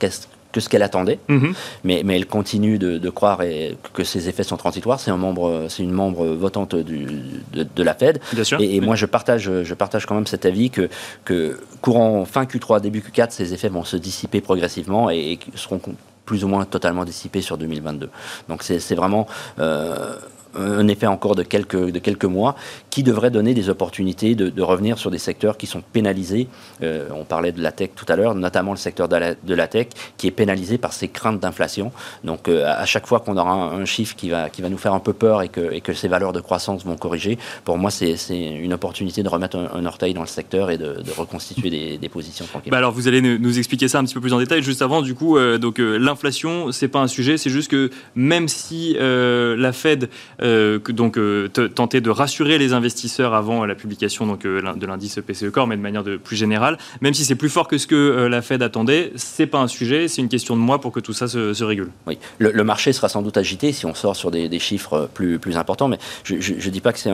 que 0.54 0.60
ce 0.60 0.68
qu'elle 0.68 0.82
attendait, 0.82 1.18
mhm. 1.28 1.52
mais, 1.82 2.02
mais, 2.04 2.16
elle 2.16 2.26
continue 2.26 2.78
de, 2.78 3.10
croire 3.10 3.42
et, 3.42 3.76
que 3.92 4.04
ces 4.04 4.28
effets 4.28 4.44
sont 4.44 4.56
transitoires. 4.56 5.00
C'est 5.00 5.10
un 5.10 5.16
membre, 5.16 5.66
c'est 5.68 5.82
une 5.82 5.92
membre 5.92 6.26
votante 6.26 6.76
du, 6.76 7.06
de, 7.52 7.82
la 7.82 7.94
Fed. 7.94 8.20
Bien 8.32 8.44
sûr, 8.44 8.60
et, 8.60 8.80
moi, 8.80 8.94
je 8.94 9.06
partage, 9.06 9.50
je 9.62 9.74
partage 9.74 10.06
quand 10.06 10.14
même 10.14 10.28
cet 10.28 10.46
avis 10.46 10.70
que, 10.70 10.88
que 11.24 11.60
courant 11.80 12.24
fin 12.24 12.44
Q3, 12.44 12.80
début 12.80 13.00
Q4, 13.00 13.30
ces 13.30 13.52
effets 13.52 13.68
vont 13.68 13.84
se 13.84 13.96
dissiper 13.96 14.40
progressivement 14.40 15.10
et, 15.10 15.32
et 15.32 15.38
seront 15.56 15.80
plus 16.24 16.44
ou 16.44 16.48
moins 16.48 16.64
totalement 16.64 17.04
dissipés 17.04 17.42
sur 17.42 17.58
2022. 17.58 18.08
Donc 18.48 18.62
c'est 18.62 18.94
vraiment 18.94 19.26
euh, 19.58 20.14
un 20.56 20.88
effet 20.88 21.06
encore 21.06 21.34
de 21.34 21.42
quelques, 21.42 21.90
de 21.90 21.98
quelques 21.98 22.24
mois 22.24 22.56
qui 22.90 23.02
devrait 23.02 23.30
donner 23.30 23.54
des 23.54 23.68
opportunités 23.68 24.34
de, 24.34 24.62
revenir 24.62 24.98
sur 24.98 25.10
des 25.10 25.18
secteurs 25.18 25.56
qui 25.56 25.66
sont 25.66 25.82
pénalisés. 25.92 26.46
Euh, 26.82 27.08
on 27.14 27.24
parlait 27.24 27.52
de 27.52 27.60
la 27.60 27.72
tech 27.72 27.90
tout 27.96 28.06
à 28.08 28.16
l'heure, 28.16 28.34
notamment 28.34 28.70
le 28.70 28.78
secteur 28.78 29.08
de 29.08 29.54
la, 29.54 29.66
tech 29.66 29.88
qui 30.16 30.28
est 30.28 30.30
pénalisé 30.30 30.78
par 30.78 30.92
ces 30.92 31.08
craintes 31.08 31.40
d'inflation. 31.40 31.92
Donc 32.22 32.48
euh, 32.48 32.64
à 32.66 32.86
chaque 32.86 33.06
fois 33.06 33.20
qu'on 33.20 33.36
aura 33.36 33.52
un, 33.52 33.84
chiffre 33.84 34.14
qui 34.14 34.30
va, 34.30 34.48
qui 34.48 34.62
va 34.62 34.68
nous 34.68 34.78
faire 34.78 34.94
un 34.94 35.00
peu 35.00 35.12
peur 35.12 35.42
et 35.42 35.48
que, 35.48 35.72
et 35.72 35.80
que 35.80 35.92
ces 35.92 36.08
valeurs 36.08 36.32
de 36.32 36.40
croissance 36.40 36.84
vont 36.84 36.96
corriger, 36.96 37.38
pour 37.64 37.78
moi 37.78 37.90
c'est 37.90 38.16
une 38.30 38.72
opportunité 38.72 39.22
de 39.22 39.28
remettre 39.28 39.56
un, 39.56 39.86
orteil 39.86 40.14
dans 40.14 40.22
le 40.22 40.26
secteur 40.26 40.70
et 40.70 40.78
de, 40.78 40.94
reconstituer 41.16 41.98
des, 41.98 42.08
positions. 42.08 42.46
Bah 42.70 42.76
alors 42.76 42.92
vous 42.92 43.08
allez 43.08 43.20
nous 43.20 43.58
expliquer 43.58 43.88
ça 43.88 43.98
un 43.98 44.04
petit 44.04 44.14
peu 44.14 44.20
plus 44.20 44.32
en 44.32 44.38
détail. 44.38 44.62
Juste 44.62 44.82
avant, 44.82 45.02
du 45.02 45.14
coup, 45.14 45.36
euh, 45.36 45.58
donc 45.58 45.78
l'inflation, 45.78 46.70
c'est 46.70 46.88
pas 46.88 47.00
un 47.00 47.08
sujet, 47.08 47.36
c'est 47.38 47.50
juste 47.50 47.70
que 47.70 47.90
même 48.14 48.46
si 48.48 48.96
la 48.98 49.72
Fed 49.72 50.08
euh, 50.44 50.78
donc 50.78 51.16
euh, 51.16 51.48
tenter 51.48 52.00
de 52.00 52.10
rassurer 52.10 52.58
les 52.58 52.72
investisseurs 52.72 53.34
avant 53.34 53.64
la 53.64 53.74
publication 53.74 54.26
donc, 54.26 54.44
euh, 54.44 54.60
de 54.74 54.86
l'indice 54.86 55.18
PCE 55.26 55.50
Core, 55.50 55.66
mais 55.66 55.76
de 55.76 55.80
manière 55.80 56.04
de, 56.04 56.16
plus 56.16 56.36
générale. 56.36 56.78
Même 57.00 57.14
si 57.14 57.24
c'est 57.24 57.34
plus 57.34 57.48
fort 57.48 57.66
que 57.66 57.78
ce 57.78 57.86
que 57.86 58.26
la 58.30 58.42
Fed 58.42 58.62
attendait, 58.62 59.12
c'est 59.16 59.46
pas 59.46 59.58
un 59.58 59.68
sujet, 59.68 60.08
c'est 60.08 60.20
une 60.20 60.28
question 60.28 60.54
de 60.54 60.60
mois 60.60 60.80
pour 60.80 60.92
que 60.92 61.00
tout 61.00 61.12
ça 61.12 61.28
se, 61.28 61.64
régule. 61.64 61.90
Oui, 62.06 62.18
le, 62.38 62.64
marché 62.64 62.92
sera 62.92 63.08
sans 63.08 63.22
doute 63.22 63.38
agité 63.38 63.72
si 63.72 63.86
on 63.86 63.94
sort 63.94 64.16
sur 64.16 64.30
des, 64.30 64.58
chiffres 64.58 65.08
plus, 65.14 65.38
plus 65.38 65.56
importants, 65.56 65.88
mais 65.88 65.98
je, 66.24 66.34
ne 66.34 66.70
dis 66.70 66.80
pas 66.80 66.92
que 66.92 66.98
c'est 66.98 67.10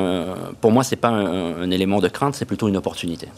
pour 0.61 0.73
moi 0.73 0.83
c'est 0.83 0.97
pas 0.97 1.09
un, 1.09 1.71
élément 1.71 2.01
de 2.01 2.09
crainte, 2.09 2.35
c'est 2.35 2.45
plutôt 2.45 2.69
une 2.69 2.77
opportunité. 2.77 3.29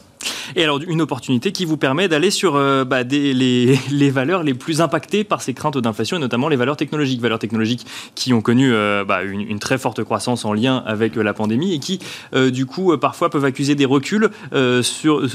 Et 0.56 0.64
alors 0.64 0.80
une 0.86 1.00
opportunité 1.00 1.52
qui 1.52 1.64
vous 1.64 1.76
permet 1.76 2.08
d'aller 2.08 2.30
sur 2.30 2.54
bah, 2.84 3.04
des, 3.04 3.34
les, 3.34 3.78
les, 3.90 4.10
valeurs 4.10 4.42
les 4.42 4.54
plus 4.54 4.80
impactées 4.80 5.24
par 5.24 5.42
ces 5.42 5.54
craintes 5.54 5.78
d'inflation 5.78 6.16
et 6.16 6.20
notamment 6.20 6.48
les 6.48 6.56
valeurs 6.56 6.76
technologiques, 6.76 7.20
valeurs 7.20 7.38
technologiques 7.38 7.86
qui 8.14 8.32
ont 8.32 8.40
connu 8.40 8.72
bah, 9.06 9.22
une, 9.22 9.40
une, 9.40 9.58
très 9.58 9.78
forte 9.82 10.02
croissance 10.04 10.44
en 10.44 10.54
lien 10.54 10.82
avec 10.86 11.16
euh, 11.18 11.22
la 11.22 11.34
pandémie 11.34 11.74
et 11.74 11.78
qui, 11.78 11.98
euh, 12.34 12.50
du 12.50 12.64
coup, 12.64 12.92
euh, 12.92 12.96
parfois 12.96 13.28
peuvent 13.28 13.44
accuser 13.44 13.74
des 13.74 13.84
reculs 13.84 14.30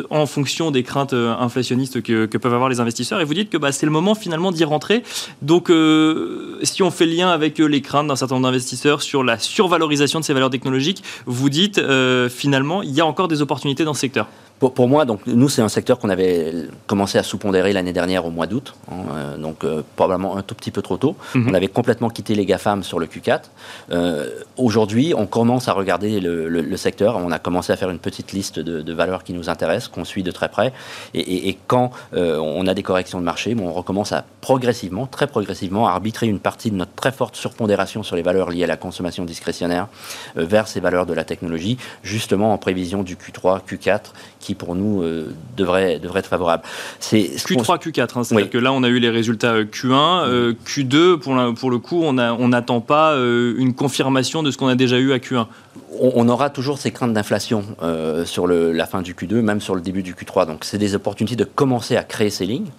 en 0.09 0.25
fonction 0.25 0.71
des 0.71 0.83
craintes 0.83 1.13
inflationnistes 1.13 2.01
que, 2.01 2.25
peuvent 2.25 2.53
avoir 2.53 2.69
les 2.69 2.79
investisseurs. 2.79 3.19
Et 3.19 3.25
vous 3.25 3.33
dites 3.33 3.49
que 3.49 3.57
bah, 3.57 3.71
c'est 3.71 3.85
le 3.85 3.91
moment 3.91 4.15
finalement 4.15 4.51
d'y 4.51 4.63
rentrer. 4.63 5.03
Donc, 5.41 5.71
si 6.63 6.83
on 6.83 6.91
fait 6.91 7.05
lien 7.05 7.29
avec 7.29 7.57
les 7.57 7.81
craintes 7.81 8.07
d'un 8.07 8.15
certain 8.15 8.35
nombre 8.35 8.47
d'investisseurs 8.47 9.01
sur 9.01 9.23
la 9.23 9.37
survalorisation 9.37 10.19
de 10.19 10.25
ces 10.25 10.33
valeurs 10.33 10.49
technologiques, 10.49 11.03
vous 11.25 11.49
dites 11.49 11.81
finalement, 12.29 12.83
il 12.83 12.91
y 12.91 13.01
a 13.01 13.05
encore 13.05 13.27
des 13.27 13.41
opportunités 13.41 13.83
dans 13.83 13.93
ce 13.93 14.01
secteur. 14.01 14.27
Pour, 14.59 14.87
moi, 14.87 15.05
donc, 15.05 15.21
nous, 15.27 15.49
c'est 15.49 15.61
un 15.61 15.69
secteur 15.69 15.99
qu'on 15.99 16.09
avait 16.09 16.51
commencé 16.87 17.19
à 17.19 17.23
sous-pondérer 17.23 17.73
l'année 17.73 17.93
dernière 17.93 18.25
au 18.25 18.31
mois 18.31 18.47
d'août, 18.47 18.73
hein, 18.91 18.95
euh, 19.11 19.37
donc 19.37 19.63
euh, 19.63 19.83
probablement 19.95 20.35
un 20.35 20.41
tout 20.41 20.55
petit 20.55 20.71
peu 20.71 20.81
trop 20.81 20.97
tôt. 20.97 21.15
Mhm. 21.35 21.49
On 21.49 21.53
avait 21.53 21.67
complètement 21.67 22.09
quitté 22.09 22.33
les 22.33 22.43
GAFAM 22.43 22.81
sur 22.81 22.97
le 22.97 23.05
Q4. 23.05 23.41
Euh, 23.91 24.31
aujourd'hui, 24.57 25.13
on 25.15 25.27
commence 25.27 25.67
à 25.67 25.73
regarder 25.73 26.19
le, 26.19 26.77
secteur. 26.77 27.17
On 27.17 27.31
a 27.31 27.39
commencé 27.39 27.71
à 27.71 27.75
faire 27.75 27.89
une 27.89 27.99
petite 27.99 28.31
liste 28.31 28.59
de, 28.59 28.93
valeurs 28.93 29.23
qui 29.23 29.33
nous 29.33 29.49
intéressent, 29.49 29.89
qu'on 29.89 30.05
suit 30.05 30.23
de 30.23 30.31
très 30.31 30.49
près. 30.49 30.73
Et, 31.13 31.57
quand 31.67 31.91
on 32.13 32.67
a 32.67 32.73
des 32.73 32.83
corrections 32.83 33.19
de 33.19 33.25
marché, 33.25 33.55
on 33.59 33.71
recommence 33.73 34.11
à 34.11 34.25
progressivement, 34.41 35.07
très 35.07 35.27
progressivement, 35.27 35.87
à 35.87 35.91
arbitrer 35.91 36.27
une 36.27 36.39
partie 36.39 36.71
de 36.71 36.75
notre 36.75 36.93
très 36.93 37.11
forte 37.11 37.35
surpondération 37.35 38.03
sur 38.03 38.15
les 38.15 38.21
valeurs 38.21 38.49
liées 38.49 38.63
à 38.63 38.67
la 38.67 38.77
consommation 38.77 39.25
discrétionnaire 39.25 39.87
vers 40.35 40.67
ces 40.67 40.79
valeurs 40.79 41.05
de 41.05 41.13
la 41.13 41.23
technologie, 41.23 41.77
justement 42.03 42.53
en 42.53 42.57
prévision 42.57 43.03
du 43.03 43.15
Q3, 43.15 43.61
Q4, 43.67 44.13
qui 44.46 44.46
pour 44.55 44.75
nous 44.75 45.01
euh, 45.01 45.33
devrait, 45.55 45.99
devrait 45.99 46.19
être 46.19 46.27
favorable. 46.27 46.63
C'est 46.99 47.19
Q3, 47.19 47.79
Q4, 47.79 48.01
hein, 48.01 48.23
c'est-à-dire 48.23 48.49
que 48.49 48.57
là 48.57 48.73
on 48.73 48.83
a 48.83 48.87
eu 48.87 48.99
les 48.99 49.09
résultats 49.09 49.53
euh, 49.53 49.65
Q1, 49.65 50.55
Q2 50.65 50.95
euh, 50.95 51.17
pour, 51.17 51.35
pour 51.55 51.71
le 51.71 51.77
coup 51.77 52.03
on 52.03 52.13
n'attend 52.13 52.81
pas 52.81 53.15
une 53.17 53.73
confirmation 53.73 54.43
de 54.43 54.51
ce 54.51 54.57
qu'on 54.57 54.67
a 54.67 54.75
déjà 54.75 54.97
eu 54.97 55.13
à 55.13 55.17
Q1. 55.17 55.47
On, 55.99 56.27
aura 56.29 56.49
toujours 56.49 56.77
ces 56.77 56.91
craintes 56.91 57.13
d'inflation 57.13 57.63
sur 58.25 58.45
le, 58.45 58.71
la 58.71 58.85
fin 58.85 59.01
du 59.01 59.13
Q2, 59.13 59.35
même 59.41 59.61
sur 59.61 59.73
le 59.73 59.81
début 59.81 60.03
du 60.03 60.13
Q3. 60.13 60.45
Donc 60.45 60.63
c'est 60.63 60.77
des 60.77 60.95
opportunités 60.95 61.35
de 61.35 61.43
commencer 61.43 61.95
à 61.95 62.03
créer 62.03 62.29
ces 62.29 62.45
lignes 62.45 62.69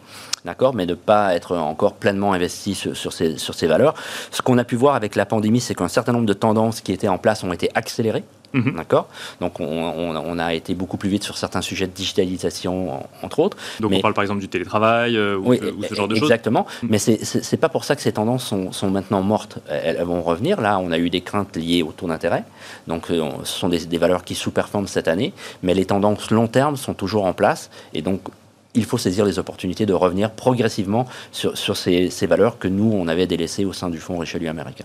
d'accord, 0.45 0.75
mais 0.75 0.87
de 0.87 0.93
ne 0.93 0.97
pas 0.97 1.35
être 1.35 1.57
encore 1.57 1.95
pleinement 1.95 2.33
investi 2.33 2.75
sur, 2.75 3.13
ces, 3.13 3.37
sur 3.39 3.55
ces 3.55 3.67
valeurs. 3.67 3.95
Ce 4.31 4.43
qu'on 4.43 4.59
a 4.59 4.65
pu 4.65 4.77
voir 4.77 4.95
avec 4.95 5.15
la 5.17 5.27
pandémie, 5.27 5.61
c'est 5.61 5.75
qu'un 5.75 5.89
certain 5.89 6.13
nombre 6.13 6.27
de 6.27 6.33
tendances 6.33 6.81
qui 6.81 6.93
étaient 6.93 7.09
en 7.09 7.19
place 7.19 7.45
ont 7.45 7.53
été 7.53 7.71
accélérées. 7.75 8.25
Mhm. 8.53 8.77
D'accord? 8.77 9.09
Donc 9.41 9.61
on, 9.61 10.39
a 10.39 10.55
été 10.55 10.75
beaucoup 10.75 10.97
plus 10.97 11.09
vite 11.09 11.25
sur 11.25 11.37
certains 11.37 11.63
sujets 11.63 11.87
de 11.87 11.93
digitalisation, 11.93 13.07
entre 13.23 13.41
autres. 13.41 13.57
Donc 13.81 13.93
on 13.93 14.01
parle 14.01 14.15
par 14.15 14.23
exemple 14.23 14.41
du 14.41 14.49
télétravail 14.49 15.17
euh, 15.17 15.37
ou, 15.37 15.55
ce 15.55 15.95
genre 15.95 16.09
de 16.09 16.15
choses 16.15 16.25
Exactement. 16.25 16.67
Mhm. 16.83 16.89
Mais 16.91 16.99
c'est 16.99 17.57
pas 17.57 17.69
pour 17.69 17.85
ça 17.85 17.97
que 17.97 18.03
ces 18.03 18.13
tendances 18.13 18.55
sont, 18.71 18.91
maintenant 18.91 19.23
mortes. 19.23 19.59
Elles, 19.69 20.03
vont 20.03 20.23
revenir. 20.23 20.61
Là, 20.61 20.79
on 20.79 20.91
a 20.91 20.99
eu 20.99 21.11
des 21.11 21.21
craintes 21.21 21.57
liées 21.57 21.83
au 21.83 21.93
taux 21.93 22.07
d'intérêt. 22.07 22.45
Donc 22.87 23.11
euh, 23.11 23.29
ce 23.45 23.59
sont 23.59 23.69
des, 23.69 23.85
des 23.87 23.99
valeurs 23.99 24.25
qui 24.25 24.35
sous-performent 24.35 24.87
cette 24.87 25.09
année. 25.09 25.33
Mais 25.63 25.75
les 25.75 25.85
tendances 25.85 26.31
long 26.31 26.47
terme 26.47 26.77
sont 26.77 26.95
toujours 26.95 27.25
en 27.25 27.33
place. 27.33 27.71
Et 27.93 28.03
donc 28.03 28.21
il 28.75 28.85
faut 28.85 28.99
saisir 28.99 29.25
les 29.25 29.39
opportunités 29.39 29.87
de 29.87 29.93
revenir 29.93 30.31
progressivement 30.31 31.07
sur, 31.33 31.77
ces, 31.77 32.11
ces, 32.11 32.27
valeurs 32.27 32.59
que 32.59 32.69
nous, 32.69 32.91
on 32.93 33.09
avait 33.09 33.27
délaissées 33.27 33.65
au 33.65 33.73
sein 33.73 33.89
du 33.89 33.99
Fonds 33.99 34.19
Richelieu 34.19 34.49
américain. 34.49 34.85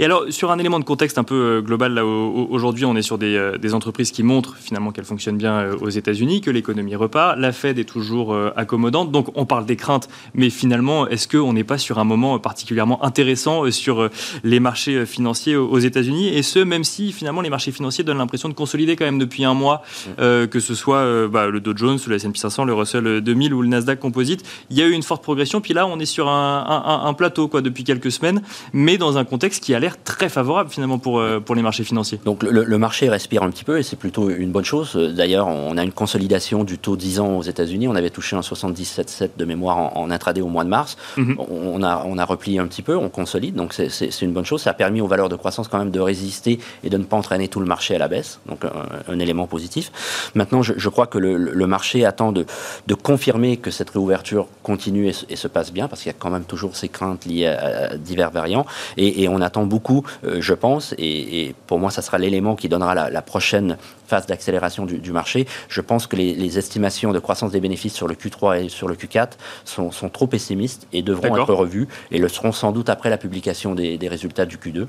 Et 0.00 0.04
alors, 0.04 0.24
sur 0.30 0.50
un 0.50 0.58
élément 0.58 0.80
de 0.80 0.84
contexte 0.84 1.18
un 1.18 1.24
peu 1.24 1.34
euh, 1.34 1.60
global, 1.62 1.94
là, 1.94 2.04
aujourd'hui, 2.04 2.84
on 2.84 2.96
est 2.96 3.02
sur 3.02 3.16
des, 3.16 3.36
euh, 3.36 3.56
des, 3.58 3.74
entreprises 3.74 4.10
qui 4.10 4.24
montrent 4.24 4.56
finalement 4.56 4.90
qu'elles 4.90 5.04
fonctionnent 5.04 5.36
bien 5.36 5.54
euh, 5.54 5.76
aux 5.80 5.88
États-Unis, 5.88 6.40
que 6.40 6.50
l'économie 6.50 6.96
repart. 6.96 7.38
La 7.38 7.52
Fed 7.52 7.78
est 7.78 7.84
toujours 7.84 8.36
accommodante. 8.56 9.12
Donc, 9.12 9.28
on 9.36 9.46
parle 9.46 9.66
des 9.66 9.76
craintes, 9.76 10.08
mais 10.34 10.50
finalement, 10.50 11.06
est-ce 11.06 11.28
qu'on 11.28 11.52
n'est 11.52 11.64
pas 11.64 11.78
sur 11.78 11.98
un 11.98 12.04
moment 12.04 12.38
particulièrement 12.38 13.04
intéressant 13.04 13.70
sur 13.70 14.08
les 14.42 14.60
marchés 14.60 15.06
financiers 15.06 15.56
aux 15.56 15.78
États-Unis? 15.78 16.28
Et 16.28 16.42
ce, 16.42 16.58
même 16.58 16.84
si 16.84 17.12
finalement 17.12 17.40
les 17.40 17.50
marchés 17.50 17.72
financiers 17.72 18.04
donnent 18.04 18.18
l'impression 18.18 18.48
de 18.48 18.54
consolider 18.54 18.96
quand 18.96 19.04
même 19.04 19.18
depuis 19.18 19.44
un 19.44 19.54
mois, 19.54 19.82
mmh. 20.06 20.46
que 20.46 20.60
ce 20.60 20.74
soit 20.74 21.28
bah, 21.28 21.46
le 21.48 21.60
Dow 21.60 21.76
Jones, 21.76 21.98
le 22.06 22.16
S&P 22.16 22.38
500, 22.38 22.64
le 22.64 22.74
Russell 22.74 23.03
2000 23.04 23.54
ou 23.54 23.62
le 23.62 23.68
Nasdaq 23.68 24.00
Composite, 24.00 24.44
il 24.70 24.78
y 24.78 24.82
a 24.82 24.86
eu 24.86 24.92
une 24.92 25.02
forte 25.02 25.22
progression. 25.22 25.60
Puis 25.60 25.74
là, 25.74 25.86
on 25.86 25.98
est 25.98 26.06
sur 26.06 26.28
un, 26.28 27.02
un 27.04 27.14
plateau 27.14 27.48
quoi 27.48 27.62
depuis 27.62 27.84
quelques 27.84 28.12
semaines, 28.12 28.42
mais 28.72 28.98
dans 28.98 29.18
un 29.18 29.24
contexte 29.24 29.62
qui 29.62 29.74
a 29.74 29.80
l'air 29.80 30.02
très 30.02 30.28
favorable 30.28 30.70
finalement 30.70 30.98
pour, 30.98 31.18
euh, 31.18 31.40
pour 31.40 31.54
les 31.54 31.62
marchés 31.62 31.84
financiers. 31.84 32.20
Donc 32.24 32.42
le, 32.42 32.78
marché 32.78 33.08
respire 33.08 33.42
un 33.42 33.50
petit 33.50 33.64
peu 33.64 33.78
et 33.78 33.82
c'est 33.82 33.96
plutôt 33.96 34.30
une 34.30 34.50
bonne 34.50 34.64
chose. 34.64 34.94
D'ailleurs, 34.94 35.46
on 35.46 35.76
a 35.76 35.82
une 35.82 35.92
consolidation 35.92 36.64
du 36.64 36.78
taux 36.78 36.96
10 36.96 37.20
ans 37.20 37.36
aux 37.38 37.42
États-Unis. 37.42 37.88
On 37.88 37.94
avait 37.94 38.10
touché 38.10 38.36
un 38.36 38.40
77,7 38.40 39.30
de 39.36 39.44
mémoire 39.44 39.96
en, 39.96 40.10
intraday 40.10 40.40
au 40.40 40.48
mois 40.48 40.64
de 40.64 40.68
mars. 40.68 40.96
Mhm. 41.16 41.36
on, 41.38 41.82
a, 41.82 42.04
on 42.06 42.18
a 42.18 42.24
replié 42.24 42.58
un 42.58 42.66
petit 42.66 42.82
peu, 42.82 42.96
on 42.96 43.08
consolide. 43.08 43.54
Donc 43.54 43.72
c'est 43.72 44.22
une 44.22 44.32
bonne 44.32 44.44
chose. 44.44 44.62
Ça 44.62 44.70
a 44.70 44.74
permis 44.74 45.00
aux 45.00 45.06
valeurs 45.06 45.28
de 45.28 45.36
croissance 45.36 45.68
quand 45.68 45.78
même 45.78 45.90
de 45.90 46.00
résister 46.00 46.58
et 46.82 46.90
de 46.90 46.98
ne 46.98 47.04
pas 47.04 47.16
entraîner 47.16 47.48
tout 47.48 47.60
le 47.60 47.66
marché 47.66 47.94
à 47.94 47.98
la 47.98 48.08
baisse. 48.08 48.40
Donc 48.48 48.60
un, 49.08 49.18
élément 49.18 49.46
positif. 49.46 49.92
Maintenant, 50.34 50.62
je, 50.62 50.88
crois 50.88 51.06
que 51.06 51.18
le, 51.18 51.66
marché 51.66 52.04
attend 52.04 52.32
de, 52.32 52.44
de, 52.86 52.93
confirmer 52.94 53.56
que 53.56 53.70
cette 53.70 53.90
réouverture 53.90 54.48
continue 54.62 55.08
et, 55.08 55.36
se 55.36 55.48
passe 55.48 55.72
bien 55.72 55.88
parce 55.88 56.02
qu'il 56.02 56.12
y 56.12 56.14
a 56.14 56.18
quand 56.18 56.30
même 56.30 56.44
toujours 56.44 56.76
ces 56.76 56.88
craintes 56.88 57.24
liées 57.24 57.46
à, 57.46 57.96
divers 57.96 58.30
variants. 58.30 58.66
Et, 58.96 59.22
et 59.22 59.28
on 59.28 59.40
attend 59.40 59.64
beaucoup, 59.64 60.04
euh, 60.24 60.40
je 60.40 60.54
pense, 60.54 60.94
et, 60.98 61.54
pour 61.66 61.78
moi, 61.78 61.90
ça 61.90 62.02
sera 62.02 62.18
l'élément 62.18 62.56
qui 62.56 62.68
donnera 62.68 62.94
la, 62.94 63.22
prochaine 63.22 63.76
phase 64.06 64.26
d'accélération 64.26 64.84
du, 64.86 65.12
marché. 65.12 65.46
Je 65.68 65.80
pense 65.80 66.06
que 66.06 66.16
les, 66.16 66.58
estimations 66.58 67.12
de 67.12 67.18
croissance 67.18 67.52
des 67.52 67.60
bénéfices 67.60 67.94
sur 67.94 68.06
le 68.06 68.14
Q3 68.14 68.64
et 68.64 68.68
sur 68.68 68.88
le 68.88 68.94
Q4 68.94 69.30
sont, 69.64 69.90
trop 70.12 70.26
pessimistes 70.26 70.86
et 70.92 71.02
devront 71.02 71.36
être 71.36 71.54
revues 71.54 71.88
et 72.10 72.18
le 72.18 72.28
seront 72.28 72.52
sans 72.52 72.72
doute 72.72 72.88
après 72.88 73.10
la 73.10 73.18
publication 73.18 73.74
des 73.74 74.08
résultats 74.08 74.46
du 74.46 74.58
Q2. 74.58 74.86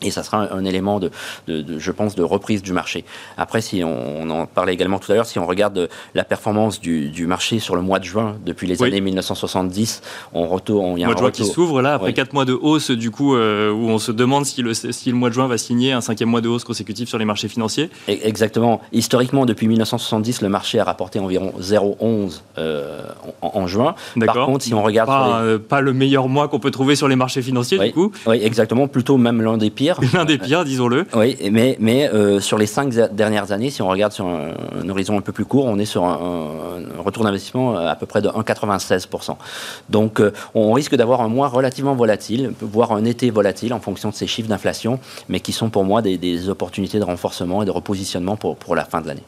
Et 0.00 0.12
ça 0.12 0.22
sera 0.22 0.52
un, 0.52 0.64
élément 0.64 1.00
de, 1.00 1.10
de, 1.48 1.78
je 1.78 1.90
pense, 1.90 2.14
de 2.14 2.22
reprise 2.22 2.62
du 2.62 2.72
marché. 2.72 3.04
Après, 3.36 3.60
si 3.60 3.82
on, 3.82 4.30
en 4.30 4.46
parlait 4.46 4.72
également 4.72 5.00
tout 5.00 5.10
à 5.10 5.16
l'heure, 5.16 5.26
si 5.26 5.40
on 5.40 5.46
regarde 5.46 5.88
la 6.14 6.22
performance 6.22 6.80
du, 6.80 7.08
du, 7.08 7.26
marché 7.26 7.58
sur 7.58 7.74
le 7.74 7.82
mois 7.82 7.98
de 7.98 8.04
juin 8.04 8.36
depuis 8.46 8.68
les 8.68 8.80
années 8.82 9.00
1970, 9.00 10.02
on 10.34 10.46
retourne. 10.46 10.96
Il 10.96 11.00
y 11.00 11.04
a 11.04 11.06
mois 11.06 11.14
de 11.14 11.20
juin 11.20 11.30
qui 11.32 11.44
s'ouvre 11.44 11.82
là 11.82 11.94
après 11.94 12.12
quatre 12.12 12.32
mois 12.32 12.44
de 12.44 12.52
hausse, 12.52 12.92
du 12.92 13.10
coup, 13.10 13.34
euh, 13.34 13.72
où 13.72 13.88
on 13.88 13.98
se 13.98 14.12
demande 14.12 14.46
si 14.46 14.62
le, 14.62 14.72
si 14.72 15.10
le 15.10 15.16
mois 15.16 15.30
de 15.30 15.34
juin 15.34 15.48
va 15.48 15.58
signer 15.58 15.92
un 15.92 16.00
cinquième 16.00 16.28
mois 16.28 16.40
de 16.40 16.48
hausse 16.48 16.64
consécutif 16.64 17.08
sur 17.08 17.18
les 17.18 17.24
marchés 17.24 17.48
financiers. 17.48 17.90
E, 18.08 18.12
exactement. 18.22 18.80
Historiquement, 18.92 19.46
depuis 19.46 19.66
1970, 19.66 20.42
le 20.42 20.48
marché 20.48 20.78
a 20.78 20.84
rapporté 20.84 21.18
environ 21.18 21.52
0,11 21.60 22.40
euh, 22.56 23.02
en, 23.42 23.66
juin. 23.66 23.96
Par 24.24 24.46
contre, 24.46 24.64
si 24.64 24.74
on 24.74 24.82
regarde 24.82 25.08
pas, 25.08 25.40
euh, 25.40 25.58
pas 25.58 25.80
le 25.80 25.92
meilleur 25.92 26.28
mois 26.28 26.46
qu'on 26.46 26.60
peut 26.60 26.70
trouver 26.70 26.94
sur 26.94 27.08
les 27.08 27.16
marchés 27.16 27.42
financiers, 27.42 27.78
du 27.78 27.92
coup. 27.92 28.12
Oui, 28.26 28.38
exactement. 28.42 28.86
Plutôt 28.86 29.16
même 29.16 29.42
l'un 29.42 29.58
des 29.58 29.70
pires. 29.78 30.00
L'un 30.14 30.24
des 30.24 30.38
pires, 30.38 30.64
disons-le. 30.64 31.06
Oui, 31.14 31.36
mais, 31.52 31.76
mais 31.78 32.10
sur 32.40 32.58
les 32.58 32.66
cinq 32.66 32.90
dernières 33.12 33.52
années, 33.52 33.70
si 33.70 33.80
on 33.82 33.88
regarde 33.88 34.12
sur 34.12 34.26
un, 34.26 34.88
horizon 34.88 35.16
un 35.16 35.20
peu 35.20 35.32
plus 35.32 35.44
court, 35.44 35.66
on 35.66 35.78
est 35.78 35.84
sur 35.84 36.04
un, 36.04 36.50
retour 36.98 37.22
d'investissement 37.24 37.76
à 37.76 37.94
peu 37.94 38.06
près 38.06 38.20
de 38.20 38.28
1,96%. 38.28 39.36
Donc 39.88 40.20
on 40.54 40.72
risque 40.72 40.96
d'avoir 40.96 41.20
un 41.20 41.28
mois 41.28 41.48
relativement 41.48 41.94
volatile, 41.94 42.52
voire 42.60 42.92
un 42.92 43.04
été 43.04 43.30
volatile 43.30 43.72
en 43.72 43.80
fonction 43.80 44.08
de 44.10 44.14
ces 44.14 44.26
chiffres 44.26 44.48
d'inflation, 44.48 44.98
mais 45.28 45.40
qui 45.40 45.52
sont 45.52 45.70
pour 45.70 45.84
moi 45.84 46.02
des, 46.02 46.18
des 46.18 46.48
opportunités 46.48 46.98
de 46.98 47.04
renforcement 47.04 47.62
et 47.62 47.66
de 47.66 47.70
repositionnement 47.70 48.36
pour, 48.36 48.56
pour 48.56 48.74
la 48.74 48.84
fin 48.84 49.00
de 49.00 49.06
l'année. 49.06 49.22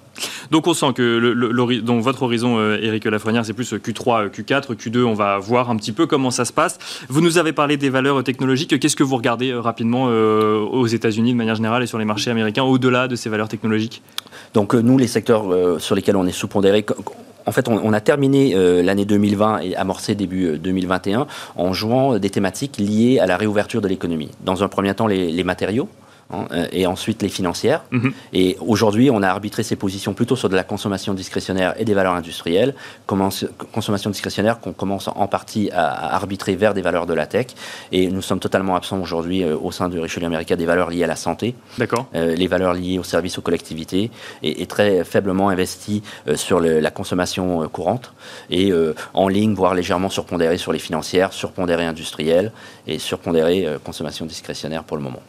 Donc 0.50 0.66
on 0.66 0.74
sent 0.74 0.92
que 0.94 2.00
votre 2.00 2.22
horizon, 2.22 2.58
euh, 2.58 2.98
Lafrenière, 3.04 3.44
c'est 3.44 3.52
plus 3.52 3.72
Q3, 3.72 4.30
Q4, 4.30 4.74
Q2, 4.74 5.04
on 5.04 5.14
va 5.14 5.38
voir 5.38 5.70
un 5.70 5.76
petit 5.76 5.92
peu 5.92 6.06
comment 6.06 6.30
ça 6.30 6.44
se 6.44 6.52
passe. 6.52 6.78
Vous 7.08 7.20
nous 7.20 7.38
avez 7.38 7.52
parlé 7.52 7.76
des 7.76 7.90
valeurs 7.90 8.22
technologiques. 8.24 8.78
Qu'est-ce 8.78 8.96
que 8.96 9.04
vous 9.04 9.16
regardez 9.16 9.50
euh, 9.50 9.60
rapidement 9.60 10.06
euh, 10.08 10.58
aux 10.58 10.86
États-Unis 10.86 11.32
de 11.32 11.36
manière 11.36 11.54
générale 11.54 11.82
et 11.82 11.86
sur 11.86 11.98
les 11.98 12.04
marchés 12.04 12.30
américains 12.30 12.64
au-delà 12.64 13.08
de 13.08 13.16
ces 13.16 13.28
valeurs 13.28 13.48
technologiques? 13.48 14.02
Donc 14.54 14.74
nous, 14.74 14.98
les 14.98 15.06
secteurs 15.06 15.44
sur 15.80 15.94
lesquels 15.94 16.16
on 16.16 16.26
est 16.26 16.32
sous-pondéré, 16.32 16.84
en 17.46 17.52
fait, 17.52 17.68
on, 17.68 17.92
a 17.92 18.00
terminé 18.00 18.54
l'année 18.82 19.04
2020 19.04 19.60
et 19.60 19.76
amorcé 19.76 20.14
début 20.14 20.58
2021 20.58 21.26
en 21.56 21.72
jouant 21.72 22.18
des 22.18 22.30
thématiques 22.30 22.78
liées 22.78 23.18
à 23.20 23.26
la 23.26 23.36
réouverture 23.36 23.80
de 23.80 23.88
l'économie. 23.88 24.30
Dans 24.44 24.62
un 24.62 24.68
premier 24.68 24.94
temps, 24.94 25.06
les 25.06 25.44
matériaux, 25.44 25.88
euh, 25.88 26.09
et 26.72 26.86
ensuite 26.86 27.22
les 27.22 27.28
financières. 27.28 27.84
Mhm. 27.90 28.12
Et 28.32 28.56
aujourd'hui, 28.60 29.10
on 29.10 29.22
a 29.22 29.28
arbitré 29.28 29.62
ces 29.62 29.76
positions 29.76 30.14
plutôt 30.14 30.36
sur 30.36 30.48
de 30.48 30.56
la 30.56 30.64
consommation 30.64 31.14
discrétionnaire 31.14 31.74
et 31.78 31.84
des 31.84 31.94
valeurs 31.94 32.14
industrielles. 32.14 32.74
Consommation 33.06 34.10
discrétionnaire 34.10 34.60
qu'on 34.60 34.72
commence 34.72 35.08
en 35.08 35.26
partie 35.26 35.70
à 35.72 36.14
arbitrer 36.14 36.56
vers 36.56 36.74
des 36.74 36.82
valeurs 36.82 37.06
de 37.06 37.14
la 37.14 37.26
tech. 37.26 37.46
Et 37.92 38.08
nous 38.08 38.22
sommes 38.22 38.40
totalement 38.40 38.76
absents 38.76 39.00
aujourd'hui 39.00 39.42
euh, 39.42 39.56
au 39.56 39.72
sein 39.72 39.88
de 39.88 39.98
Richelieu 39.98 40.26
America 40.26 40.56
des 40.56 40.66
valeurs 40.66 40.90
liées 40.90 41.04
à 41.04 41.06
la 41.06 41.16
santé. 41.16 41.54
D'accord. 41.78 42.06
Euh, 42.14 42.34
les 42.34 42.46
valeurs 42.46 42.74
liées 42.74 42.98
aux 42.98 43.04
services 43.04 43.38
aux 43.38 43.42
collectivités 43.42 44.10
et, 44.42 44.66
très 44.66 45.04
faiblement 45.04 45.48
investies 45.48 46.02
sur 46.34 46.60
la 46.60 46.90
consommation 46.90 47.68
courante 47.68 48.12
et 48.50 48.72
en 49.14 49.28
ligne, 49.28 49.54
voire 49.54 49.74
légèrement 49.74 50.08
surpondérées 50.08 50.58
sur 50.58 50.72
les 50.72 50.78
financières, 50.78 51.32
surpondérées 51.32 51.86
industrielles 51.86 52.52
et 52.86 52.98
surpondérées 52.98 53.66
consommation 53.84 54.26
discrétionnaire 54.26 54.84
pour 54.84 54.96
le 54.96 55.02
moment. 55.02 55.22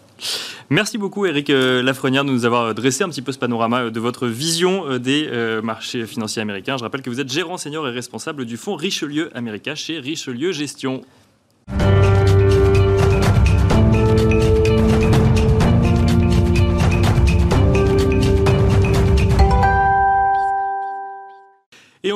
Merci 0.69 0.97
beaucoup 0.97 1.25
Eric 1.25 1.49
euh, 1.49 1.81
Lafrenière 1.81 2.23
de 2.23 2.31
nous 2.31 2.45
avoir 2.45 2.73
dressé 2.73 3.03
un 3.03 3.09
petit 3.09 3.21
peu 3.21 3.31
ce 3.31 3.39
panorama 3.39 3.83
euh, 3.83 3.89
de 3.89 3.99
votre 3.99 4.27
vision 4.27 4.85
euh, 4.87 4.99
des 4.99 5.29
marchés 5.63 6.05
financiers 6.05 6.41
américains. 6.41 6.77
Je 6.77 6.83
rappelle 6.83 7.01
que 7.01 7.09
vous 7.09 7.19
êtes 7.19 7.31
gérant 7.31 7.57
senior 7.57 7.87
et 7.87 7.91
responsable 7.91 8.45
du 8.45 8.57
fonds 8.57 8.75
Richelieu 8.75 9.29
América 9.35 9.75
chez 9.75 9.99
Richelieu 9.99 10.51
Gestion. 10.51 11.01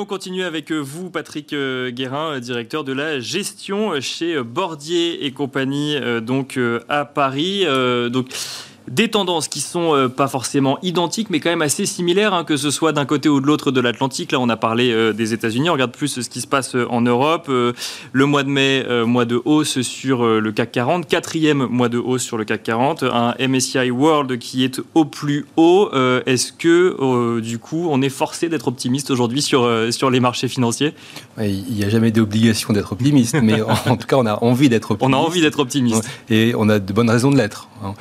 Continue 0.06 0.44
avec 0.44 0.70
euh, 0.72 0.78
vous, 0.78 1.10
Patrick 1.10 1.52
euh, 1.52 1.90
Guérin, 1.90 2.34
euh, 2.34 2.40
directeur 2.40 2.84
de 2.84 2.92
la 2.92 3.20
gestion 3.20 4.00
chez 4.00 4.42
Bordier 4.42 5.26
et 5.26 5.32
compagnie, 5.32 5.96
donc 6.22 6.58
à 6.88 7.04
Paris. 7.04 7.64
Donc, 8.10 8.28
des 8.88 9.08
tendances 9.08 9.48
qui 9.48 9.60
sont 9.60 9.94
euh, 9.94 10.08
pas 10.08 10.28
forcément 10.28 10.78
identiques, 10.82 11.30
mais 11.30 11.40
quand 11.40 11.50
même 11.50 11.62
assez 11.62 11.86
similaires, 11.86 12.34
hein, 12.34 12.44
que 12.44 12.56
ce 12.56 12.70
soit 12.70 12.92
d'un 12.92 13.04
côté 13.04 13.28
ou 13.28 13.40
de 13.40 13.46
l'autre 13.46 13.70
de 13.70 13.80
l'Atlantique. 13.80 14.32
Là, 14.32 14.40
on 14.40 14.48
a 14.48 14.56
parlé 14.56 14.92
euh, 14.92 15.12
des 15.12 15.32
États-Unis, 15.32 15.70
on 15.70 15.72
regarde 15.72 15.92
plus 15.92 16.20
ce 16.20 16.28
qui 16.28 16.40
se 16.40 16.46
passe 16.46 16.74
euh, 16.74 16.86
en 16.90 17.00
Europe. 17.00 17.48
le 17.48 18.26
mois 18.26 18.42
de 18.42 18.48
mai, 18.48 18.84
mois 19.04 19.24
de 19.24 19.40
hausse 19.44 19.80
sur 19.82 20.24
le 20.24 20.52
CAC 20.52 20.72
40, 20.72 21.06
quatrième 21.06 21.66
mois 21.66 21.88
de 21.88 21.98
hausse 21.98 22.22
sur 22.22 22.36
le 22.36 22.44
CAC 22.44 22.62
40, 22.62 23.02
un 23.02 23.34
MSCI 23.38 23.90
World 23.90 24.38
qui 24.38 24.64
est 24.64 24.80
au 24.94 25.04
plus 25.04 25.46
haut. 25.56 25.90
Est-ce 26.26 26.52
que, 26.52 27.40
du 27.40 27.58
coup, 27.58 27.88
on 27.90 28.02
est 28.02 28.08
forcé 28.08 28.48
d'être 28.48 28.68
optimiste 28.68 29.10
aujourd'hui 29.10 29.42
sur, 29.42 29.68
sur 29.90 30.10
les 30.10 30.20
marchés 30.20 30.48
financiers? 30.48 30.94
Il 31.38 31.74
n'y 31.74 31.84
a 31.84 31.88
jamais 31.88 32.10
d'obligation 32.10 32.72
d'être 32.72 32.92
optimiste, 32.92 33.36
mais 33.42 33.62
en, 33.86 33.96
tout 33.96 34.06
cas, 34.06 34.16
on 34.16 34.26
a 34.26 34.42
envie 34.42 34.68
d'être 34.68 34.92
optimiste. 34.92 35.14
On 35.14 35.18
a 35.18 35.26
envie 35.26 35.40
d'être 35.40 35.58
optimiste. 35.58 36.08
Et 36.30 36.54
on 36.56 36.68
a 36.68 36.78
de 36.78 36.92
bonnes 36.92 37.10
raisons 37.10 37.30
de 37.30 37.36
l'être. 37.36 37.68
Hein 37.84 37.94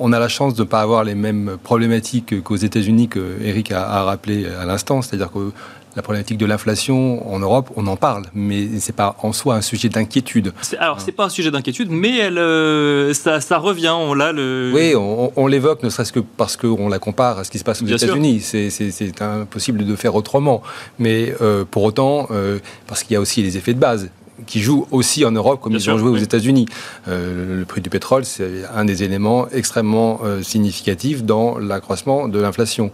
on 0.00 0.12
a 0.12 0.18
la 0.18 0.28
chance 0.28 0.54
de 0.54 0.62
ne 0.62 0.68
pas 0.68 0.80
avoir 0.80 1.04
les 1.04 1.14
mêmes 1.14 1.56
problématiques 1.62 2.42
qu'aux 2.42 2.56
États-Unis 2.56 3.08
que 3.08 3.36
Eric 3.42 3.72
a, 3.72 4.04
rappelé 4.04 4.46
à 4.46 4.64
l'instant, 4.64 5.02
c'est-à-dire 5.02 5.30
que 5.32 5.52
la 5.96 6.02
problématique 6.02 6.38
de 6.38 6.46
l'inflation 6.46 7.32
en 7.32 7.40
Europe, 7.40 7.70
on 7.76 7.86
en 7.86 7.96
parle, 7.96 8.26
mais 8.34 8.78
c'est 8.78 8.94
pas 8.94 9.16
en 9.22 9.32
soi 9.32 9.56
un 9.56 9.60
sujet 9.60 9.88
d'inquiétude. 9.88 10.52
Alors 10.78 11.00
c'est 11.00 11.12
pas 11.12 11.24
un 11.24 11.28
sujet 11.28 11.50
d'inquiétude, 11.50 11.90
mais 11.90 12.16
elle, 12.18 12.38
euh, 12.38 13.12
ça, 13.12 13.58
revient. 13.58 13.94
On 13.96 14.14
l'a 14.14 14.32
le. 14.32 14.70
Oui, 14.72 14.94
on, 14.94 15.46
l'évoque, 15.46 15.82
ne 15.82 15.90
serait-ce 15.90 16.12
que 16.12 16.20
parce 16.20 16.56
qu'on 16.56 16.88
la 16.88 16.98
compare 16.98 17.38
à 17.38 17.44
ce 17.44 17.50
qui 17.50 17.58
se 17.58 17.64
passe 17.64 17.82
aux 17.82 17.86
États-Unis. 17.86 18.40
C'est 18.40 19.22
impossible 19.22 19.84
de 19.84 19.96
faire 19.96 20.14
autrement. 20.14 20.62
Mais 20.98 21.34
euh, 21.40 21.64
pour 21.68 21.82
autant, 21.82 22.28
euh, 22.30 22.58
parce 22.86 23.02
qu'il 23.02 23.14
y 23.14 23.16
a 23.16 23.20
aussi 23.20 23.42
les 23.42 23.56
effets 23.56 23.74
de 23.74 23.80
base 23.80 24.10
qui 24.46 24.60
jouent 24.60 24.86
aussi 24.90 25.24
en 25.24 25.32
Europe 25.32 25.60
comme 25.60 25.74
ils 25.74 25.90
ont 25.90 25.98
joué 25.98 26.10
aux 26.10 26.16
États-Unis. 26.16 26.66
Euh, 27.08 27.58
le 27.60 27.64
prix 27.64 27.80
du 27.80 27.90
pétrole, 27.90 28.24
c'est 28.24 28.64
un 28.74 28.84
des 28.84 29.02
éléments 29.02 29.48
extrêmement 29.50 30.20
euh, 30.24 30.42
significatifs 30.42 31.24
dans 31.24 31.58
l'accroissement 31.58 32.28
de 32.28 32.38
l'inflation. 32.38 32.90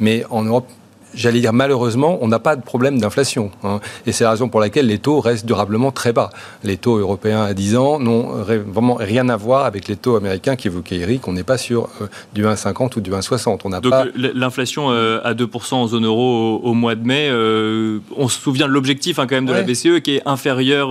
Mais 0.00 0.24
en 0.30 0.44
Europe, 0.44 0.68
j'allais 1.14 1.40
dire 1.40 1.52
malheureusement, 1.52 2.18
on 2.20 2.28
n'a 2.28 2.38
pas 2.38 2.56
de 2.56 2.62
problème 2.62 2.98
d'inflation. 2.98 3.50
Hein. 3.64 3.80
Et 4.06 4.12
c'est 4.12 4.24
la 4.24 4.30
raison 4.30 4.48
pour 4.48 4.60
laquelle 4.60 4.86
les 4.86 4.98
taux 4.98 5.20
restent 5.20 5.46
durablement 5.46 5.92
très 5.92 6.12
bas. 6.12 6.30
Les 6.64 6.76
taux 6.76 6.96
européens 6.98 7.42
à 7.42 7.54
10 7.54 7.76
ans 7.76 7.98
n'ont 7.98 8.42
vraiment 8.42 8.94
rien 8.94 9.28
à 9.28 9.36
voir 9.36 9.64
avec 9.64 9.88
les 9.88 9.96
taux 9.96 10.16
américains 10.16 10.56
qu'évoquait 10.56 10.96
Eric. 10.96 11.26
On 11.28 11.32
n'est 11.32 11.44
pas 11.44 11.58
sur 11.58 11.88
euh, 12.00 12.06
du 12.34 12.44
1,50 12.44 12.98
ou 12.98 13.00
du 13.00 13.10
1,60. 13.10 13.60
On 13.64 13.68
n'a 13.68 13.80
pas... 13.80 14.04
l'inflation 14.16 14.90
euh, 14.90 15.20
à 15.24 15.34
2% 15.34 15.74
en 15.74 15.86
zone 15.86 16.06
euro 16.06 16.60
au, 16.62 16.74
mois 16.74 16.94
de 16.94 17.06
mai, 17.06 17.28
euh, 17.30 17.98
on 18.16 18.28
se 18.28 18.40
souvient 18.40 18.68
de 18.68 18.72
l'objectif 18.72 19.18
hein, 19.18 19.26
quand 19.26 19.34
même 19.34 19.46
de 19.46 19.52
la 19.52 19.62
BCE 19.62 20.00
qui 20.02 20.16
est 20.16 20.22
inférieur, 20.26 20.90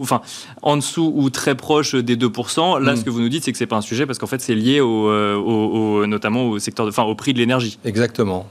enfin 0.00 0.20
en 0.62 0.76
dessous 0.76 1.12
ou 1.14 1.30
très 1.30 1.54
proche 1.54 1.94
des 1.94 2.16
2%. 2.16 2.82
Là, 2.82 2.92
mm. 2.92 2.96
ce 2.96 3.04
que 3.04 3.10
vous 3.10 3.20
nous 3.20 3.28
dites, 3.28 3.44
c'est 3.44 3.52
que 3.52 3.58
c'est 3.58 3.66
pas 3.66 3.76
un 3.76 3.80
sujet 3.80 4.06
parce 4.06 4.18
qu'en 4.18 4.26
fait, 4.26 4.40
c'est 4.40 4.54
lié 4.54 4.80
au, 4.80 6.06
notamment 6.06 6.46
au 6.46 6.58
secteur, 6.58 6.86
de, 6.86 6.90
enfin, 6.90 7.04
au 7.04 7.14
prix 7.14 7.32
de 7.32 7.38
l'énergie. 7.38 7.78
Exactement. 7.84 8.46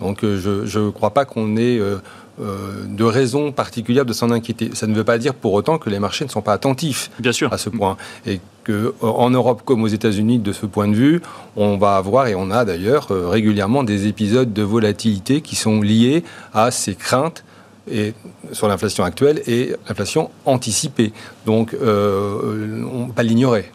Donc 0.00 0.24
euh, 0.24 0.64
je 0.64 0.78
ne 0.78 0.90
crois 0.90 1.10
pas 1.10 1.24
qu'on 1.24 1.56
ait 1.56 1.78
euh, 1.78 1.96
euh, 2.40 2.84
de 2.86 3.04
raison 3.04 3.52
particulière 3.52 4.04
de 4.04 4.12
s'en 4.12 4.30
inquiéter. 4.30 4.70
Ça 4.74 4.86
ne 4.86 4.94
veut 4.94 5.04
pas 5.04 5.18
dire 5.18 5.34
pour 5.34 5.52
autant 5.52 5.78
que 5.78 5.90
les 5.90 5.98
marchés 5.98 6.24
ne 6.24 6.30
sont 6.30 6.42
pas 6.42 6.52
attentifs 6.52 7.10
Bien 7.18 7.32
sûr. 7.32 7.52
à 7.52 7.58
ce 7.58 7.68
point. 7.68 7.96
Et 8.26 8.40
qu'en 8.66 9.30
Europe 9.30 9.62
comme 9.64 9.82
aux 9.82 9.88
États-Unis, 9.88 10.38
de 10.38 10.52
ce 10.52 10.66
point 10.66 10.88
de 10.88 10.94
vue, 10.94 11.22
on 11.56 11.78
va 11.78 11.96
avoir, 11.96 12.26
et 12.26 12.34
on 12.34 12.50
a 12.50 12.64
d'ailleurs 12.64 13.08
régulièrement 13.08 13.82
des 13.82 14.06
épisodes 14.06 14.52
de 14.52 14.62
volatilité 14.62 15.40
qui 15.40 15.56
sont 15.56 15.80
liés 15.80 16.22
à 16.52 16.70
ces 16.70 16.94
craintes 16.94 17.44
et, 17.90 18.12
sur 18.52 18.68
l'inflation 18.68 19.04
actuelle 19.04 19.42
et 19.46 19.74
l'inflation 19.88 20.30
anticipée. 20.44 21.12
Donc, 21.46 21.74
on 21.80 21.84
ne 21.84 23.06
peut 23.06 23.12
pas 23.14 23.22
l'ignorer. 23.22 23.72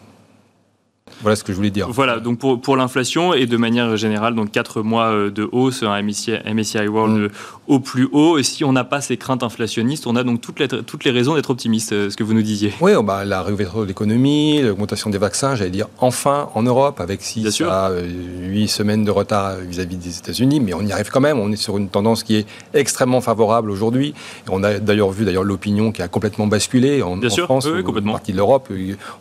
Voilà 1.23 1.37
ce 1.37 1.43
que 1.45 1.53
je 1.53 1.57
voulais 1.57 1.69
dire. 1.69 1.87
Voilà, 1.89 2.19
donc 2.19 2.37
pour, 2.37 2.59
pour 2.59 2.75
l'inflation 2.75 3.33
et 3.33 3.45
de 3.45 3.55
manière 3.55 3.95
générale, 3.95 4.35
donc 4.35 4.51
4 4.51 4.81
mois 4.81 5.05
euh, 5.05 5.31
de 5.31 5.47
hausse, 5.53 5.81
un 5.81 6.01
MSCI, 6.01 6.33
MSCI 6.53 6.87
World 6.89 7.17
mm. 7.17 7.29
au 7.67 7.79
plus 7.79 8.09
haut. 8.11 8.37
Et 8.37 8.43
si 8.43 8.65
on 8.65 8.73
n'a 8.73 8.83
pas 8.83 8.99
ces 8.99 9.15
craintes 9.15 9.41
inflationnistes, 9.41 10.05
on 10.05 10.17
a 10.17 10.23
donc 10.25 10.41
toutes 10.41 10.59
les, 10.59 10.67
toutes 10.67 11.05
les 11.05 11.11
raisons 11.11 11.35
d'être 11.35 11.49
optimiste, 11.49 11.93
euh, 11.93 12.09
ce 12.09 12.17
que 12.17 12.25
vous 12.25 12.33
nous 12.33 12.41
disiez. 12.41 12.73
Oui, 12.81 12.91
oh, 12.97 13.03
bah, 13.03 13.23
la 13.23 13.41
réouverture 13.41 13.81
de 13.81 13.85
l'économie, 13.85 14.61
l'augmentation 14.61 15.09
des 15.09 15.17
vaccins, 15.17 15.55
j'allais 15.55 15.69
dire 15.69 15.87
enfin 15.97 16.49
en 16.55 16.63
Europe, 16.63 16.99
avec 16.99 17.21
6 17.21 17.61
à 17.61 17.91
8 18.41 18.67
semaines 18.67 19.05
de 19.05 19.11
retard 19.11 19.55
vis-à-vis 19.65 19.95
des 19.95 20.17
États-Unis, 20.17 20.59
mais 20.59 20.73
on 20.73 20.81
y 20.81 20.91
arrive 20.91 21.09
quand 21.09 21.21
même. 21.21 21.39
On 21.39 21.53
est 21.53 21.55
sur 21.55 21.77
une 21.77 21.87
tendance 21.87 22.23
qui 22.23 22.35
est 22.35 22.45
extrêmement 22.73 23.21
favorable 23.21 23.71
aujourd'hui. 23.71 24.13
On 24.49 24.61
a 24.61 24.79
d'ailleurs 24.79 25.11
vu 25.11 25.23
d'ailleurs 25.23 25.45
l'opinion 25.45 25.93
qui 25.93 26.01
a 26.01 26.09
complètement 26.09 26.47
basculé 26.47 27.01
en, 27.01 27.15
Bien 27.15 27.29
sûr. 27.29 27.45
France, 27.45 27.65
oui, 27.73 27.81
complètement. 27.81 28.11
une 28.11 28.17
partie 28.17 28.33
de 28.33 28.37
l'Europe. 28.37 28.69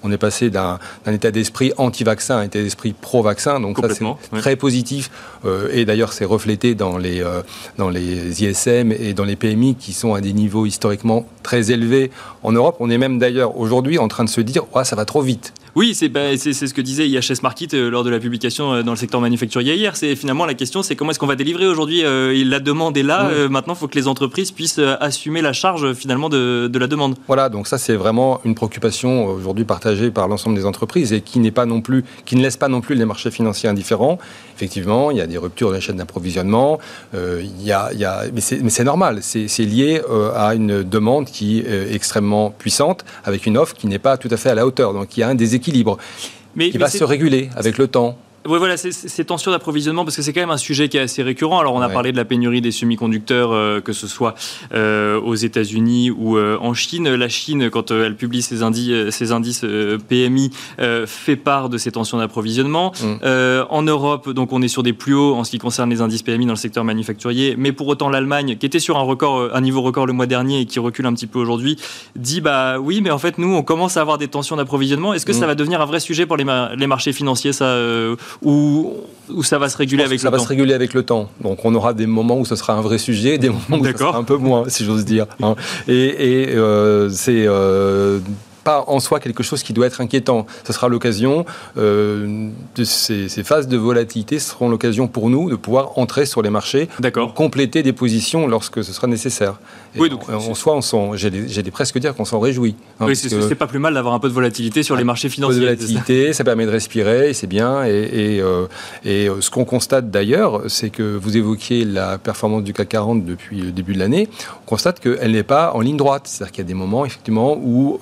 On 0.03 0.11
est 0.11 0.19
passé 0.19 0.51
d'un 0.51 0.79
état 1.07 1.31
d'esprit 1.31 1.73
anti 1.79 1.92
anti-vaccin 1.93 2.39
un 2.39 2.45
état 2.45 2.59
d'esprit 2.59 2.95
pro-vaccin. 2.99 3.61
Donc 3.61 3.79
ça, 3.79 3.89
c'est 3.91 4.41
très 4.41 4.57
positif. 4.57 5.11
Euh, 5.45 5.69
et 5.73 5.85
d'ailleurs, 5.85 6.15
c'est 6.15 6.25
reflété 6.25 6.75
dans 6.75 6.97
les, 6.97 7.23
euh, 7.23 7.43
dans 7.77 7.91
les 7.91 8.43
ISM 8.43 8.93
et 8.93 9.13
dans 9.13 9.25
les 9.25 9.37
PMI 9.37 9.75
qui 9.75 9.93
sont 9.93 10.15
à 10.15 10.23
des 10.23 10.33
niveaux 10.33 10.65
historiquement 10.65 11.27
très 11.43 11.71
élevés 11.71 12.11
en 12.43 12.53
Europe. 12.53 12.77
On 12.81 12.89
est 12.89 12.99
même 12.99 13.19
d'ailleurs 13.19 13.59
aujourd'hui 13.59 13.99
en 13.99 14.09
train 14.09 14.25
de 14.25 14.31
se 14.31 14.41
dire, 14.41 14.65
ouais, 14.75 14.85
ça 14.85 14.97
va 14.97 15.05
trop 15.05 15.21
vite. 15.21 15.53
Oui, 15.75 15.99
bah, 16.11 16.37
c'est 16.37 16.53
ce 16.53 16.75
que 16.75 16.83
disait 16.83 17.09
IHS 17.09 17.41
Market 17.43 17.73
euh, 17.73 17.89
lors 17.89 18.05
de 18.05 18.11
la 18.11 18.19
publication 18.19 18.75
euh, 18.75 18.83
dans 18.83 18.91
le 18.91 18.97
secteur 18.99 19.23
manufacturier 19.23 19.75
hier. 19.75 19.97
C'est 19.97 20.17
finalement 20.17 20.45
la 20.45 20.53
question, 20.53 20.83
c'est 20.83 20.97
comment 20.97 21.13
est-ce 21.13 21.19
qu'on 21.19 21.27
va 21.27 21.35
délivrer 21.35 21.67
aujourd'hui 21.67 22.05
euh, 22.05 22.45
La 22.45 22.61
demande 22.61 22.95
est 22.99 23.03
là. 23.03 23.31
maintenant, 23.49 23.73
il 23.73 23.79
faut 23.79 23.89
que 23.89 23.99
les 23.99 24.07
entreprises 24.07 24.51
puissent 24.51 24.81
assumer 25.01 25.41
la 25.41 25.55
charge 25.55 25.95
finalement 25.95 26.29
de, 26.29 26.71
la 26.75 26.87
demande. 26.87 27.15
Voilà, 27.27 27.49
donc 27.49 27.69
ça 27.69 27.79
c'est 27.79 27.95
vraiment 27.95 28.41
une 28.45 28.55
préoccupation 28.55 29.27
aujourd'hui 29.27 29.65
partagée 29.65 30.11
par 30.11 30.29
l'ensemble 30.29 30.57
des 30.57 30.67
entreprises 30.67 31.13
et 31.15 31.23
qui 31.23 31.39
n'est 31.39 31.51
pas 31.51 31.65
non 31.65 31.81
plus, 31.81 32.05
qui 32.27 32.37
ne 32.37 32.43
laisse 32.43 32.59
pas 32.59 32.69
non 32.69 32.83
plus 32.83 32.95
les 32.95 33.07
marchés 33.07 33.31
financiers 33.31 33.69
indifférents. 33.69 34.19
Effectivement, 34.55 35.11
il 35.11 35.17
y 35.17 35.21
a 35.23 35.27
des 35.27 35.39
ruptures 35.39 35.71
de 35.71 35.75
la 35.75 35.81
chaîne 35.81 35.97
d'approvisionnement. 35.97 36.79
il 37.15 37.63
y 37.63 37.73
a, 37.73 37.91
mais 38.35 38.41
c'est 38.43 38.85
normal. 38.85 39.21
C'est 39.23 39.65
lié 39.65 40.03
à 40.37 40.55
une 40.55 40.83
demande 40.83 41.27
qui 41.27 41.61
est 41.61 41.95
extrêmement 41.95 42.51
puissante 42.51 43.05
avec 43.25 43.47
une 43.47 43.57
offre 43.57 43.75
qui 43.75 43.87
n'est 43.87 43.99
pas 43.99 44.19
tout 44.19 44.29
à 44.31 44.37
fait 44.37 44.51
à 44.51 44.55
la 44.55 44.67
hauteur. 44.67 44.93
Donc 44.93 45.17
il 45.17 45.21
y 45.21 45.23
a 45.23 45.29
un 45.29 45.35
déséquilibre. 45.35 45.62
Mais, 46.55 46.71
qui 46.71 46.79
va 46.79 46.89
se 46.89 47.05
réguler 47.05 47.51
avec 47.57 47.79
le 47.79 47.89
temps. 47.89 48.19
Oui, 48.47 48.59
voilà, 48.59 48.77
ces 48.77 49.25
tensions 49.25 49.53
d'approvisionnement, 49.53 50.05
parce 50.05 50.17
que 50.17 50.23
c'est 50.23 50.33
quand 50.33 50.41
même 50.41 50.51
un 50.51 50.57
sujet 50.57 50.89
qui 50.89 50.97
est 50.97 51.01
assez 51.01 51.23
récurrent. 51.23 51.61
Alors, 51.61 51.75
on 51.75 51.81
a 51.81 51.89
parlé 51.89 52.11
de 52.11 52.17
la 52.17 52.25
pénurie 52.25 52.61
des 52.61 52.73
semi-conducteurs, 52.73 53.53
euh, 53.53 53.81
que 53.81 53.93
ce 53.93 54.09
soit 54.09 54.35
euh, 54.75 55.21
aux 55.21 55.37
États-Unis 55.37 56.11
ou 56.11 56.37
euh, 56.37 56.59
en 56.61 56.75
Chine. 56.75 57.09
La 57.15 57.29
Chine, 57.29 57.71
quand 57.71 57.93
elle 57.93 58.17
publie 58.17 58.43
ses, 58.43 58.63
indices, 58.63 59.11
ses 59.11 59.33
indices 59.33 59.65
PMI, 60.09 60.51
fait 61.07 61.37
part 61.37 61.69
de 61.69 61.79
ces 61.79 61.93
tensions 61.93 62.19
d'approvisionnement. 62.19 62.93
Mm. 63.01 63.27
en 63.71 63.83
Europe, 63.83 64.31
donc, 64.31 64.53
on 64.53 64.61
est 64.63 64.69
sur 64.69 64.83
des 64.83 64.93
plus 64.93 65.15
hauts 65.15 65.35
en 65.35 65.45
ce 65.45 65.51
qui 65.51 65.59
concerne 65.59 65.91
les 65.91 66.01
indices 66.01 66.23
PMI 66.23 66.47
dans 66.47 66.53
le 66.53 66.57
secteur 66.57 66.85
manufacturier. 66.85 67.55
Mais 67.57 67.73
pour 67.73 67.87
autant, 67.87 68.09
l'Allemagne, 68.09 68.57
qui 68.57 68.67
était 68.67 68.81
sur 68.81 68.99
un 68.99 69.03
record, 69.03 69.55
un 69.55 69.61
niveau 69.61 69.83
record 69.83 70.07
le 70.07 70.13
mois 70.13 70.27
dernier 70.27 70.61
et 70.61 70.67
qui 70.67 70.81
recule 70.81 71.07
un 71.07 71.15
petit 71.15 71.27
peu 71.27 71.39
aujourd'hui, 71.39 71.79
dit 72.17 72.41
bah 72.41 72.79
oui, 72.81 73.01
mais 73.03 73.11
en 73.11 73.19
fait, 73.19 73.39
nous, 73.39 73.55
on 73.55 73.63
commence 73.63 73.97
à 73.97 74.01
avoir 74.01 74.19
des 74.19 74.29
tensions 74.29 74.57
d'approvisionnement. 74.57 75.15
Est-ce 75.15 75.27
que 75.27 75.33
ça 75.33 75.45
mm. 75.45 75.49
va 75.49 75.55
devenir 75.55 75.81
un 75.81 75.87
vrai 75.87 76.01
sujet 76.01 76.27
pour 76.27 76.37
les, 76.37 76.47
les 76.77 76.87
marchés 76.87 77.13
financiers, 77.13 77.53
ça 77.53 77.77
ou, 78.41 78.95
ça 79.43 79.59
va 79.59 79.69
se 79.69 79.77
réguler 79.77 80.05
avec 80.05 80.19
le 80.19 80.25
temps 80.25 80.31
Ça 80.31 80.37
va 80.37 80.43
se 80.43 80.49
réguler 80.49 80.75
avec 80.75 80.95
le 80.95 81.03
temps. 81.03 81.31
Donc 81.41 81.65
on 81.65 81.75
aura 81.75 81.95
des 81.95 82.07
moments 82.07 82.39
où 82.39 82.45
ce 82.45 82.57
sera 82.57 82.75
un 82.75 82.81
vrai 82.81 82.99
sujet, 82.99 83.39
des 83.39 83.49
moments 83.49 83.79
où 83.79 83.85
ce 83.85 83.97
sera 83.97 84.17
un 84.17 84.25
peu 84.25 84.37
moins, 84.37 84.69
si 84.69 84.85
j'ose 84.85 85.05
dire. 85.05 85.27
Hein. 85.43 85.55
Et, 85.89 86.49
euh, 86.55 87.09
c'est 87.11 87.47
euh, 87.47 88.21
pas 88.63 88.85
en 88.87 89.01
soi 89.01 89.21
quelque 89.21 89.43
chose 89.43 89.63
qui 89.63 89.73
doit 89.73 89.87
être 89.87 90.01
inquiétant. 90.01 90.47
Ce 90.65 90.73
sera 90.73 90.89
l'occasion, 90.89 91.45
euh, 91.77 92.49
de 92.77 92.85
ces, 92.85 93.29
phases 93.43 93.69
de 93.69 93.77
volatilité 93.77 94.39
seront 94.39 94.69
l'occasion 94.69 95.09
pour 95.09 95.31
nous 95.31 95.51
de 95.51 95.57
pouvoir 95.57 95.99
entrer 95.99 96.27
sur 96.27 96.43
les 96.43 96.51
marchés, 96.51 96.89
compléter 97.35 97.83
des 97.83 97.93
positions 97.93 98.47
lorsque 98.47 98.85
ce 98.85 98.93
sera 98.93 99.07
nécessaire. 99.07 99.59
oui, 99.97 100.09
donc, 100.09 100.29
en 100.29 100.55
soi, 100.55 100.81
j'ai 101.17 101.63
presque 101.71 101.99
dire 101.99 102.15
qu'on 102.15 102.25
s'en 102.25 102.41
réjouit. 102.41 102.77
Hein, 103.01 103.07
oui, 103.07 103.17
c'est 103.17 103.55
pas 103.55 103.67
plus 103.67 103.79
mal 103.79 103.95
d'avoir 103.95 104.15
un 104.15 104.19
peu 104.19 104.29
de 104.29 104.35
volatilité 104.35 104.83
sur 104.83 104.97
les 104.97 105.05
marchés 105.05 105.29
financiers. 105.29 105.57
Un 105.57 105.61
peu 105.61 105.77
de 105.77 105.77
volatilité, 105.77 106.33
ça 106.33 106.45
permet 106.45 106.67
de 106.67 106.71
respirer, 106.71 107.33
c'est 107.35 107.47
bien. 107.47 107.85
Et, 107.85 107.91
et, 107.91 108.41
euh, 108.41 108.67
euh, 109.07 109.41
ce 109.41 109.51
qu'on 109.51 109.65
constate 109.65 110.11
d'ailleurs, 110.11 110.63
c'est 110.69 110.91
que 110.91 111.17
vous 111.17 111.37
évoquiez 111.37 111.85
la 111.85 112.19
performance 112.19 112.63
du 112.63 112.73
CAC 112.73 112.89
40 112.91 113.25
depuis 113.25 113.61
le 113.61 113.73
début 113.73 113.95
de 113.95 113.99
l'année. 113.99 114.29
On 114.63 114.67
constate 114.67 115.01
qu'elle 115.01 115.33
n'est 115.33 115.43
pas 115.43 115.73
en 115.75 115.81
ligne 115.81 115.97
droite. 115.97 116.23
C'est-à-dire 116.27 116.53
qu'il 116.53 116.65
y 116.65 116.67
a 116.67 116.69
des 116.69 116.75
moments, 116.75 117.05
effectivement, 117.05 117.57
où 117.57 117.99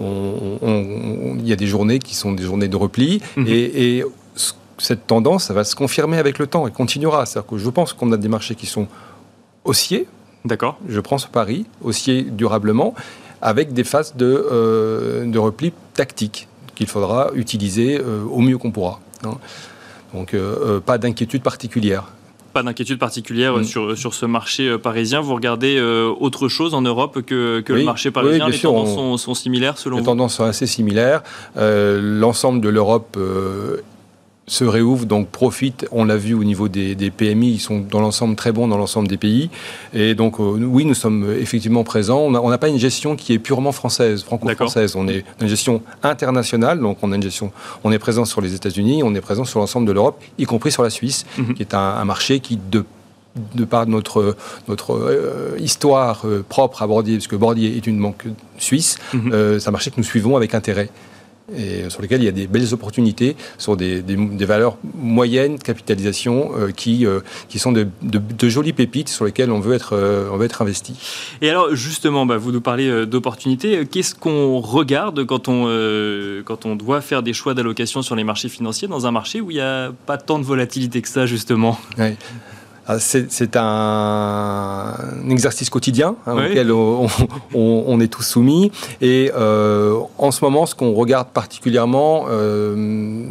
il 0.00 1.46
y 1.46 1.52
a 1.52 1.56
des 1.56 1.66
journées 1.66 1.98
qui 1.98 2.14
sont 2.14 2.32
des 2.32 2.44
journées 2.44 2.68
de 2.68 2.76
repli 2.76 3.20
mhm. 3.36 3.46
et, 3.48 4.04
cette 4.78 5.06
tendance, 5.06 5.44
ça 5.44 5.54
va 5.54 5.64
se 5.64 5.74
confirmer 5.74 6.18
avec 6.18 6.38
le 6.38 6.46
temps 6.46 6.66
et 6.66 6.70
continuera. 6.70 7.26
C'est-à-dire 7.26 7.50
que 7.50 7.58
je 7.58 7.68
pense 7.68 7.92
qu'on 7.92 8.12
a 8.12 8.16
des 8.16 8.28
marchés 8.28 8.54
qui 8.54 8.66
sont 8.66 8.86
haussiers. 9.64 10.06
D'accord. 10.44 10.78
Je 10.88 11.00
prends 11.00 11.18
ce 11.18 11.26
pari, 11.26 11.66
haussiers 11.82 12.22
durablement, 12.22 12.94
avec 13.42 13.72
des 13.72 13.84
phases 13.84 14.14
de, 14.16 14.46
euh, 14.50 15.26
de 15.26 15.38
repli 15.38 15.72
tactique 15.94 16.48
qu'il 16.74 16.86
faudra 16.86 17.30
utiliser 17.34 17.98
euh, 17.98 18.22
au 18.30 18.40
mieux 18.40 18.56
qu'on 18.56 18.70
pourra. 18.70 19.00
Hein. 19.24 19.36
Donc, 20.14 20.32
euh, 20.32 20.80
pas 20.80 20.96
d'inquiétude 20.96 21.42
particulière 21.42 22.12
pas 22.52 22.62
d'inquiétude 22.62 22.98
particulière 22.98 23.56
mm. 23.56 23.64
sur, 23.64 23.96
sur 23.96 24.14
ce 24.14 24.26
marché 24.26 24.68
euh, 24.68 24.78
parisien. 24.78 25.20
Vous 25.20 25.34
regardez 25.34 25.76
euh, 25.76 26.12
autre 26.18 26.48
chose 26.48 26.74
en 26.74 26.82
Europe 26.82 27.22
que, 27.22 27.60
que 27.60 27.72
le 27.72 27.84
marché 27.84 28.10
parisien? 28.10 28.48
Les 28.48 28.58
tendances 28.58 29.22
sont, 29.22 29.34
similaires 29.34 29.78
selon 29.78 29.96
vous? 29.96 30.02
Les 30.02 30.06
tendances 30.06 30.36
sont 30.36 30.44
assez 30.44 30.66
similaires. 30.66 31.22
Euh, 31.56 32.00
l'ensemble 32.02 32.60
de 32.60 32.68
l'Europe 32.68 33.16
se 34.48 34.64
réouvrent, 34.64 35.06
donc 35.06 35.28
profitent. 35.28 35.86
On 35.92 36.04
l'a 36.04 36.16
vu 36.16 36.34
au 36.34 36.42
niveau 36.42 36.68
des, 36.68 36.94
PMI, 37.10 37.52
ils 37.52 37.60
sont 37.60 37.80
dans 37.80 38.00
l'ensemble 38.00 38.34
très 38.34 38.50
bons 38.50 38.66
dans 38.66 38.76
l'ensemble 38.76 39.06
des 39.06 39.16
pays. 39.16 39.50
Et 39.94 40.14
donc, 40.14 40.40
euh, 40.40 40.42
oui, 40.42 40.84
nous 40.84 40.94
sommes 40.94 41.32
effectivement 41.38 41.84
présents. 41.84 42.20
On 42.20 42.50
n'a 42.50 42.58
pas 42.58 42.68
une 42.68 42.78
gestion 42.78 43.14
qui 43.14 43.32
est 43.34 43.38
purement 43.38 43.72
française, 43.72 44.24
franco-française. 44.24 44.96
On 44.96 45.06
est 45.06 45.24
une 45.40 45.48
gestion 45.48 45.82
internationale, 46.02 46.80
donc 46.80 46.98
on 47.02 47.12
a 47.12 47.16
une 47.16 47.22
gestion. 47.22 47.52
On 47.84 47.92
est 47.92 47.98
présent 47.98 48.24
sur 48.24 48.40
les 48.40 48.54
États-Unis, 48.54 49.02
on 49.02 49.14
est 49.14 49.20
présent 49.20 49.44
sur 49.44 49.60
l'ensemble 49.60 49.86
de 49.86 49.92
l'Europe, 49.92 50.20
y 50.38 50.44
compris 50.44 50.72
sur 50.72 50.82
la 50.82 50.90
Suisse, 50.90 51.26
mhm. 51.36 51.54
qui 51.54 51.62
est 51.62 51.74
un, 51.74 52.04
marché 52.04 52.40
qui, 52.40 52.58
de 52.70 52.84
de 53.54 53.64
par 53.64 53.86
notre, 53.86 54.36
notre 54.66 54.94
euh, 54.94 55.56
histoire 55.60 56.22
euh, 56.24 56.44
propre 56.48 56.82
à 56.82 56.88
Bordier, 56.88 57.18
parce 57.18 57.28
que 57.28 57.36
Bordier 57.36 57.76
est 57.76 57.86
une 57.86 58.00
banque 58.00 58.24
suisse, 58.56 58.98
mhm. 59.12 59.60
c'est 59.60 59.68
un 59.68 59.70
marché 59.70 59.92
que 59.92 59.96
nous 59.98 60.02
suivons 60.02 60.36
avec 60.36 60.54
intérêt 60.54 60.88
et 61.56 61.88
sur 61.88 62.02
lesquels 62.02 62.20
il 62.22 62.26
y 62.26 62.28
a 62.28 62.32
des 62.32 62.46
belles 62.46 62.74
opportunités 62.74 63.36
sur 63.56 63.76
des, 63.76 64.02
des, 64.02 64.44
valeurs 64.44 64.76
moyennes, 64.94 65.58
capitalisation, 65.58 66.50
euh, 66.56 66.70
qui, 66.70 67.06
euh, 67.06 67.20
qui 67.48 67.58
sont 67.58 67.72
de, 67.72 67.88
de, 68.02 68.48
jolies 68.48 68.72
pépites 68.72 69.08
sur 69.08 69.24
lesquelles 69.24 69.50
on 69.50 69.60
veut 69.60 69.74
être, 69.74 69.94
euh, 69.94 70.28
on 70.32 70.36
veut 70.36 70.44
être 70.44 70.62
investi. 70.62 70.94
Et 71.40 71.50
alors 71.50 71.74
justement, 71.74 72.26
bah, 72.26 72.36
vous 72.36 72.52
nous 72.52 72.60
parlez 72.60 73.06
d'opportunités. 73.06 73.86
Qu'est-ce 73.86 74.14
qu'on 74.14 74.60
regarde 74.60 75.24
quand 75.24 75.48
on, 75.48 75.64
quand 76.44 76.66
on 76.66 76.76
doit 76.76 77.00
faire 77.00 77.22
des 77.22 77.32
choix 77.32 77.54
d'allocation 77.54 78.02
sur 78.02 78.16
les 78.16 78.24
marchés 78.24 78.48
financiers 78.48 78.88
dans 78.88 79.06
un 79.06 79.10
marché 79.10 79.40
où 79.40 79.50
il 79.50 79.54
n'y 79.54 79.60
a 79.60 79.92
pas 80.06 80.18
tant 80.18 80.38
de 80.38 80.44
volatilité 80.44 81.02
que 81.02 81.08
ça 81.08 81.26
justement? 81.26 81.78
C'est 82.98 83.56
un, 83.56 84.94
exercice 85.30 85.68
quotidien 85.68 86.16
hein, 86.26 86.36
auquel 86.36 86.72
on, 86.72 88.00
est 88.00 88.08
tous 88.08 88.22
soumis. 88.22 88.70
Et 89.00 89.30
euh, 89.36 89.98
en 90.16 90.30
ce 90.30 90.44
moment, 90.44 90.66
ce 90.66 90.74
qu'on 90.74 90.92
regarde 90.94 91.28
particulièrement, 91.28 92.26
euh, 92.30 93.24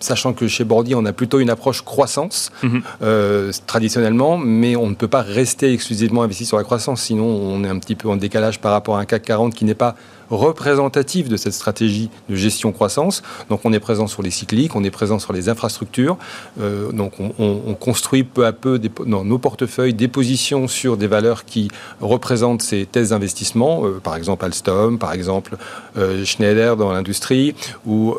sachant 0.00 0.32
que 0.32 0.48
chez 0.48 0.64
Bordy, 0.64 0.94
on 0.94 1.04
a 1.04 1.12
plutôt 1.12 1.40
une 1.40 1.50
approche 1.50 1.82
croissance 1.82 2.50
mhm. 2.62 2.82
euh, 3.02 3.52
traditionnellement, 3.66 4.38
mais 4.38 4.76
on 4.76 4.88
ne 4.88 4.94
peut 4.94 5.08
pas 5.08 5.22
rester 5.22 5.72
exclusivement 5.72 6.22
investi 6.22 6.46
sur 6.46 6.56
la 6.56 6.64
croissance, 6.64 7.02
sinon 7.02 7.24
on 7.24 7.64
est 7.64 7.68
un 7.68 7.78
petit 7.78 7.94
peu 7.94 8.08
en 8.08 8.16
décalage 8.16 8.60
par 8.60 8.72
rapport 8.72 8.96
à 8.96 9.00
un 9.00 9.04
CAC 9.04 9.22
40 9.22 9.54
qui 9.54 9.64
n'est 9.64 9.74
pas 9.74 9.96
représentatif 10.30 11.28
de 11.28 11.36
cette 11.36 11.52
stratégie 11.52 12.10
de 12.28 12.36
gestion 12.36 12.72
croissance. 12.72 13.22
Donc 13.50 13.60
on 13.64 13.72
est 13.72 13.80
présent 13.80 14.06
sur 14.06 14.22
les 14.22 14.30
cycliques, 14.30 14.74
on 14.76 14.84
est 14.84 14.90
présent 14.90 15.18
sur 15.18 15.32
les 15.32 15.48
infrastructures. 15.48 16.16
Euh, 16.60 16.92
donc 16.92 17.14
on, 17.18 17.74
construit 17.78 18.24
peu 18.24 18.44
à 18.44 18.52
peu 18.52 18.80
dans 19.06 19.24
nos 19.24 19.38
portefeuilles 19.38 19.94
des 19.94 20.08
positions 20.08 20.68
sur 20.68 20.96
des 20.96 21.06
valeurs 21.06 21.44
qui 21.44 21.68
représentent 22.00 22.62
ces 22.62 22.86
thèses 22.86 23.10
d'investissement, 23.10 23.84
euh, 23.84 24.00
par 24.02 24.16
exemple 24.16 24.44
Alstom, 24.44 24.98
par 24.98 25.12
exemple 25.12 25.56
euh, 25.96 26.24
Schneider 26.24 26.76
dans 26.76 26.92
l'industrie, 26.92 27.54
ou 27.86 28.16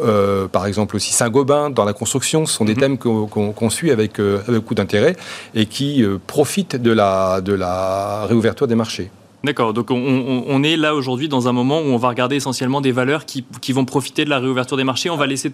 par 0.51 0.65
exemple 0.65 0.95
aussi 0.95 1.13
Saint-Gobain 1.13 1.69
dans 1.69 1.85
la 1.85 1.93
construction. 1.93 2.45
Ce 2.45 2.53
sont 2.53 2.65
des 2.65 2.73
mhm. 2.73 2.79
thèmes 2.79 2.97
qu'on 2.97 3.69
suit 3.69 3.91
avec, 3.91 4.19
avec 4.19 4.55
beaucoup 4.55 4.75
d'intérêt 4.75 5.15
et 5.55 5.65
qui 5.65 6.03
profitent 6.27 6.75
de 6.75 6.91
la, 6.91 7.41
de 7.41 7.53
la 7.53 8.25
réouverture 8.25 8.67
des 8.67 8.75
marchés. 8.75 9.11
D'accord, 9.41 9.73
donc 9.73 9.89
on, 9.89 10.63
est 10.63 10.75
là 10.75 10.93
aujourd'hui 10.93 11.29
dans 11.29 11.47
un 11.47 11.53
moment 11.53 11.79
où 11.79 11.85
on 11.85 11.97
va 11.97 12.09
regarder 12.09 12.35
essentiellement 12.35 12.81
des 12.81 12.91
valeurs 12.91 13.25
qui, 13.25 13.45
qui, 13.61 13.71
vont 13.71 13.85
profiter 13.85 14.25
de 14.25 14.29
la 14.29 14.39
réouverture 14.39 14.75
des 14.75 14.83
marchés. 14.83 15.09
On 15.09 15.15
va 15.15 15.27
laisser 15.27 15.53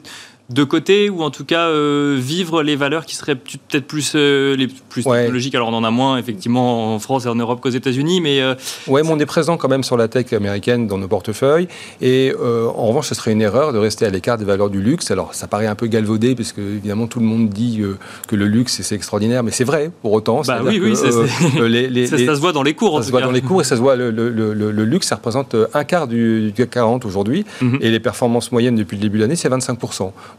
de 0.50 0.64
côté 0.64 1.10
ou 1.10 1.24
en 1.24 1.32
tout 1.32 1.46
cas 1.46 1.68
euh, 1.68 2.18
vivre 2.20 2.62
les 2.62 2.76
valeurs 2.76 3.06
qui 3.06 3.16
seraient 3.16 3.36
peut-être 3.36 3.88
plus, 3.88 4.14
euh, 4.16 4.56
les 4.56 4.68
plus 4.68 5.04
technologiques. 5.04 5.56
Alors 5.56 5.70
on 5.70 5.74
en 5.74 5.84
a 5.84 5.90
moins 5.90 6.18
effectivement 6.18 6.94
en 6.94 7.00
France 7.00 7.26
et 7.26 7.30
en 7.30 7.36
Europe 7.36 7.62
qu'aux 7.62 7.70
États-Unis, 7.70 8.22
mais 8.22 8.42
euh, 8.42 8.54
ouais, 8.88 9.02
mais 9.02 9.10
on 9.10 9.20
est 9.20 9.26
présent 9.26 9.58
quand 9.58 9.70
même 9.70 9.84
sur 9.84 9.98
la 9.98 10.08
tech 10.08 10.34
américaine 10.34 10.88
dans 10.88 11.00
nos 11.00 11.08
portefeuilles. 11.08 11.68
Et 12.02 12.34
en 12.36 12.88
revanche, 12.88 13.08
ce 13.08 13.16
serait 13.16 13.32
une 13.32 13.42
erreur 13.42 13.74
de 13.74 13.80
rester 13.80 14.06
à 14.06 14.10
l'écart 14.10 14.38
des 14.38 14.46
valeurs 14.46 14.70
du 14.70 14.82
luxe. 14.82 15.10
Alors 15.10 15.34
ça 15.34 15.48
paraît 15.48 15.68
un 15.68 15.76
peu 15.76 15.88
galvaudé 15.88 16.36
parce 16.36 16.52
que 16.52 16.62
évidemment 16.62 17.08
tout 17.08 17.20
le 17.20 17.26
monde 17.26 17.50
dit 17.50 17.82
que 18.28 18.36
le 18.36 18.46
luxe 18.46 18.82
c'est 18.82 18.96
extraordinaire, 18.96 19.44
mais 19.44 19.52
c'est 19.52 19.64
vrai 19.64 19.92
pour 20.02 20.14
autant. 20.14 20.42
Bah 20.46 20.60
oui, 20.64 20.80
oui, 20.82 20.96
ça, 20.96 21.12
se 21.12 22.40
voit 22.40 22.52
dans 22.52 22.64
les 22.64 22.74
cours. 22.74 23.00
Ça 23.00 23.08
se 23.08 23.12
voit 23.12 23.22
dans 23.22 23.32
les 23.32 23.42
cours 23.42 23.62
et 23.62 23.64
ça 23.64 23.76
se 23.76 23.82
voit. 23.82 23.96
Le, 23.96 24.12
le, 24.12 24.86
luxe, 24.86 25.08
ça 25.08 25.16
représente 25.16 25.56
un 25.74 25.84
quart 25.84 26.08
du, 26.08 26.52
du 26.52 26.68
40 26.68 27.06
aujourd'hui, 27.06 27.46
mhm. 27.62 27.80
et 27.82 27.90
les 27.90 28.00
performances 28.00 28.52
moyennes 28.52 28.76
depuis 28.76 28.98
le 28.98 29.02
début 29.02 29.18
de 29.18 29.24
l'année, 29.24 29.36
c'est 29.36 29.50
25 29.50 29.80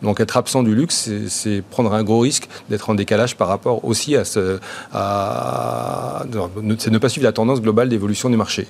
donc 0.02 0.20
être 0.20 0.36
absent 0.36 0.62
du 0.62 0.74
luxe, 0.74 1.10
c'est 1.28 1.62
prendre 1.62 1.92
un 1.92 2.02
gros 2.04 2.20
risque 2.20 2.48
d'être 2.68 2.90
en 2.90 2.94
décalage 2.94 3.36
par 3.36 3.48
rapport 3.48 3.84
aussi 3.84 4.16
à 4.16 4.24
ce... 4.24 4.58
À, 4.92 6.24
c'est 6.78 6.90
ne 6.90 6.98
pas 6.98 7.08
suivre 7.08 7.24
la 7.24 7.32
tendance 7.32 7.60
globale 7.60 7.88
d'évolution 7.88 8.30
du 8.30 8.36
marché. 8.36 8.66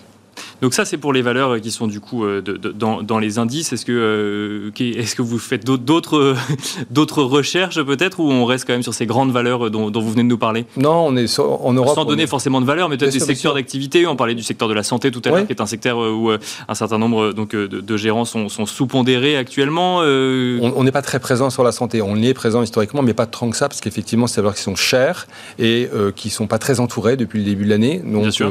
Donc 0.62 0.74
ça, 0.74 0.84
c'est 0.84 0.96
pour 0.96 1.12
les 1.12 1.22
valeurs 1.22 1.60
qui 1.60 1.70
sont 1.70 1.86
du 1.86 2.00
coup 2.00 2.24
euh, 2.24 2.40
dans, 2.40 3.18
les 3.18 3.38
indices. 3.38 3.72
Est-ce 3.72 3.84
que, 3.84 3.92
euh, 3.92 4.70
est 4.78 5.14
que 5.14 5.22
vous 5.22 5.38
faites 5.38 5.64
d'autres, 5.64 6.34
d'autres 6.90 7.22
recherches 7.22 7.82
peut-être 7.82 8.20
ou 8.20 8.30
on 8.30 8.44
reste 8.44 8.66
quand 8.66 8.72
même 8.72 8.82
sur 8.82 8.94
ces 8.94 9.06
grandes 9.06 9.32
valeurs 9.32 9.70
dont, 9.70 9.90
vous 9.90 10.10
venez 10.10 10.22
de 10.22 10.28
nous 10.28 10.38
parler? 10.38 10.64
Non, 10.76 11.06
on 11.06 11.16
est 11.16 11.38
en 11.38 11.72
Europe. 11.72 11.94
Sans 11.94 12.04
donner 12.04 12.26
forcément 12.26 12.60
de 12.60 12.66
valeur, 12.66 12.88
mais 12.88 12.96
peut-être 12.96 13.12
des 13.12 13.20
secteurs 13.20 13.54
d'activité. 13.54 14.06
On 14.06 14.16
parlait 14.16 14.34
du 14.34 14.42
secteur 14.42 14.68
de 14.68 14.74
la 14.74 14.82
santé 14.82 15.10
tout 15.10 15.22
à 15.24 15.30
l'heure, 15.30 15.46
qui 15.46 15.52
est 15.52 15.60
un 15.60 15.66
secteur 15.66 16.02
euh, 16.02 16.10
où 16.10 16.30
un 16.30 16.74
certain 16.74 16.98
nombre 16.98 17.32
donc, 17.32 17.54
de, 17.54 17.96
gérants 17.96 18.24
sont, 18.24 18.48
sous-pondérés 18.48 19.36
actuellement. 19.36 19.98
On 19.98 20.84
n'est 20.84 20.92
pas 20.92 21.02
très 21.02 21.20
présent 21.20 21.50
sur 21.50 21.64
la 21.64 21.72
santé. 21.72 22.00
On 22.00 22.16
y 22.16 22.28
est 22.28 22.34
présent 22.34 22.62
historiquement, 22.62 23.02
mais 23.02 23.14
pas 23.14 23.26
tant 23.26 23.50
que 23.50 23.56
ça, 23.56 23.68
parce 23.68 23.80
qu'effectivement, 23.80 24.26
c'est 24.26 24.36
des 24.36 24.42
valeurs 24.42 24.54
qui 24.54 24.62
sont 24.62 24.76
chères 24.76 25.26
et 25.58 25.88
qui 26.14 26.28
ne 26.28 26.32
sont 26.32 26.46
pas 26.46 26.58
très 26.58 26.80
entourées 26.80 27.16
depuis 27.16 27.40
le 27.40 27.44
début 27.44 27.64
de 27.64 27.70
l'année. 27.70 28.00
Bien 28.02 28.30
sûr. 28.30 28.50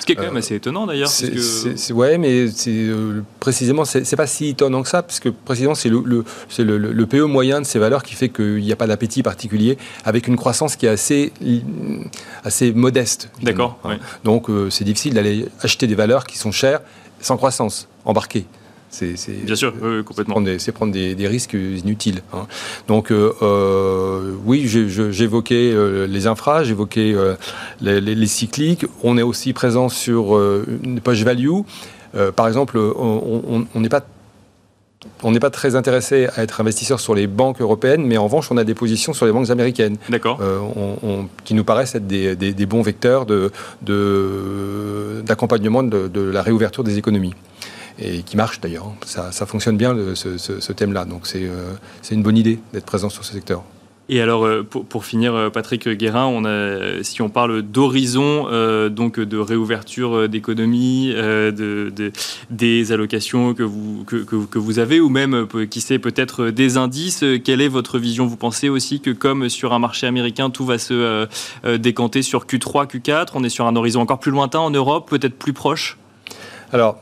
Ce 0.00 0.06
qui 0.06 0.12
est 0.12 0.14
quand 0.14 0.22
même 0.22 0.36
assez 0.36 0.54
étonnant 0.54 0.86
d'ailleurs. 0.86 1.08
C'est, 1.08 1.33
ouais, 1.92 2.18
mais 2.18 2.48
c'est 2.48 2.70
euh, 2.70 3.22
précisément, 3.40 3.84
c'est, 3.84 4.16
pas 4.16 4.26
si 4.26 4.48
étonnant 4.48 4.82
que 4.82 4.88
ça, 4.88 5.02
parce 5.02 5.20
que 5.20 5.28
précisément, 5.28 5.74
c'est 5.74 5.88
le, 5.88 6.02
le, 6.04 6.24
le, 6.78 7.06
PE 7.06 7.24
moyen 7.24 7.60
de 7.60 7.66
ces 7.66 7.78
valeurs 7.78 8.02
qui 8.02 8.14
fait 8.14 8.28
qu'il 8.28 8.60
n'y 8.60 8.72
a 8.72 8.76
pas 8.76 8.86
d'appétit 8.86 9.22
particulier, 9.22 9.78
avec 10.04 10.28
une 10.28 10.36
croissance 10.36 10.76
qui 10.76 10.86
est 10.86 10.90
assez, 10.90 11.32
assez 12.44 12.72
modeste. 12.72 13.30
D'accord. 13.42 13.78
Donc, 14.24 14.48
euh, 14.50 14.70
c'est 14.70 14.84
difficile 14.84 15.14
d'aller 15.14 15.46
acheter 15.60 15.86
des 15.86 15.94
valeurs 15.94 16.24
qui 16.26 16.38
sont 16.38 16.52
chères 16.52 16.80
sans 17.20 17.36
croissance, 17.36 17.88
embarquées. 18.04 18.46
C'est, 18.90 19.16
Bien 19.44 19.56
sûr, 19.56 19.74
complètement. 20.04 20.42
C'est 20.58 20.72
prendre, 20.72 20.92
des, 20.92 21.26
risques 21.26 21.54
inutiles. 21.54 22.22
Hein. 22.32 22.46
Donc, 22.86 23.12
oui, 24.44 24.68
j'évoquais 24.68 25.74
les 26.06 26.26
infras, 26.26 26.62
j'évoquais 26.64 27.14
les, 27.80 28.00
les, 28.00 28.26
cycliques. 28.26 28.86
On 29.02 29.18
est 29.18 29.22
aussi 29.22 29.52
présent 29.52 29.88
sur 29.88 30.38
une 30.38 31.00
poche 31.00 31.22
value. 31.22 31.50
par 32.36 32.46
exemple, 32.46 32.78
on 32.78 33.66
n'est 33.74 33.88
pas 33.88 34.06
on 35.22 35.30
n'est 35.32 35.40
pas 35.40 35.50
très 35.50 35.76
intéressé 35.76 36.28
à 36.34 36.42
être 36.42 36.60
investisseur 36.60 37.00
sur 37.00 37.14
les 37.14 37.26
banques 37.26 37.60
européennes, 37.60 38.04
mais 38.06 38.16
en 38.16 38.24
revanche, 38.24 38.50
on 38.50 38.56
a 38.56 38.64
des 38.64 38.74
positions 38.74 39.12
sur 39.12 39.26
les 39.26 39.32
banques 39.32 39.50
américaines. 39.50 39.96
D'accord. 40.08 40.38
Euh, 40.40 41.22
qui 41.44 41.52
nous 41.54 41.64
paraissent 41.64 41.94
être 41.94 42.06
des, 42.06 42.66
bons 42.66 42.82
vecteurs 42.82 43.26
d'accompagnement 45.22 45.82
de, 45.82 46.08
de, 46.08 46.20
la 46.20 46.42
réouverture 46.42 46.84
des 46.84 46.98
économies. 46.98 47.34
Et 47.98 48.22
qui 48.22 48.36
marchent 48.36 48.60
d'ailleurs. 48.60 48.92
Ça, 49.04 49.30
fonctionne 49.46 49.76
bien, 49.76 49.94
ce, 50.14 50.72
thème-là. 50.72 51.04
Donc, 51.04 51.22
euh, 51.34 51.72
c'est 52.02 52.14
une 52.14 52.22
bonne 52.22 52.36
idée 52.36 52.58
d'être 52.72 52.86
présent 52.86 53.08
sur 53.08 53.24
ce 53.24 53.32
secteur. 53.32 53.62
Et 54.10 54.20
alors, 54.20 54.44
euh, 54.44 54.62
pour, 54.62 55.06
finir, 55.06 55.34
euh, 55.34 55.48
Patrick 55.48 55.88
Guérin, 55.88 56.26
on 56.26 56.44
a, 56.44 57.02
si 57.02 57.22
on 57.22 57.30
parle 57.30 57.62
d'horizon, 57.62 58.46
euh, 58.50 58.90
donc 58.90 59.18
de 59.18 59.38
réouverture 59.38 60.28
d'économie, 60.28 61.14
de, 61.14 62.12
des 62.50 62.92
allocations 62.92 63.54
que 63.54 63.62
vous, 63.62 64.04
que, 64.06 64.16
que, 64.16 64.58
vous 64.58 64.78
avez, 64.78 65.00
ou 65.00 65.08
même, 65.08 65.46
qui 65.70 65.80
sait, 65.80 65.98
peut-être 65.98 66.50
des 66.50 66.76
indices, 66.76 67.24
quelle 67.44 67.62
est 67.62 67.68
votre 67.68 67.98
vision? 67.98 68.26
Vous 68.26 68.36
pensez 68.36 68.68
aussi 68.68 69.00
que 69.00 69.10
comme 69.10 69.48
sur 69.48 69.72
un 69.72 69.78
marché 69.78 70.06
américain, 70.06 70.50
tout 70.50 70.66
va 70.66 70.78
se 70.78 71.26
décanter 71.76 72.22
sur 72.22 72.44
Q3, 72.44 72.86
Q4, 72.86 73.28
on 73.34 73.44
est 73.44 73.48
sur 73.48 73.66
un 73.66 73.74
horizon 73.76 74.00
encore 74.00 74.20
plus 74.20 74.30
lointain 74.30 74.60
en 74.60 74.70
Europe, 74.70 75.08
peut-être 75.08 75.38
plus 75.38 75.52
proche? 75.52 75.96
Alors, 76.72 77.00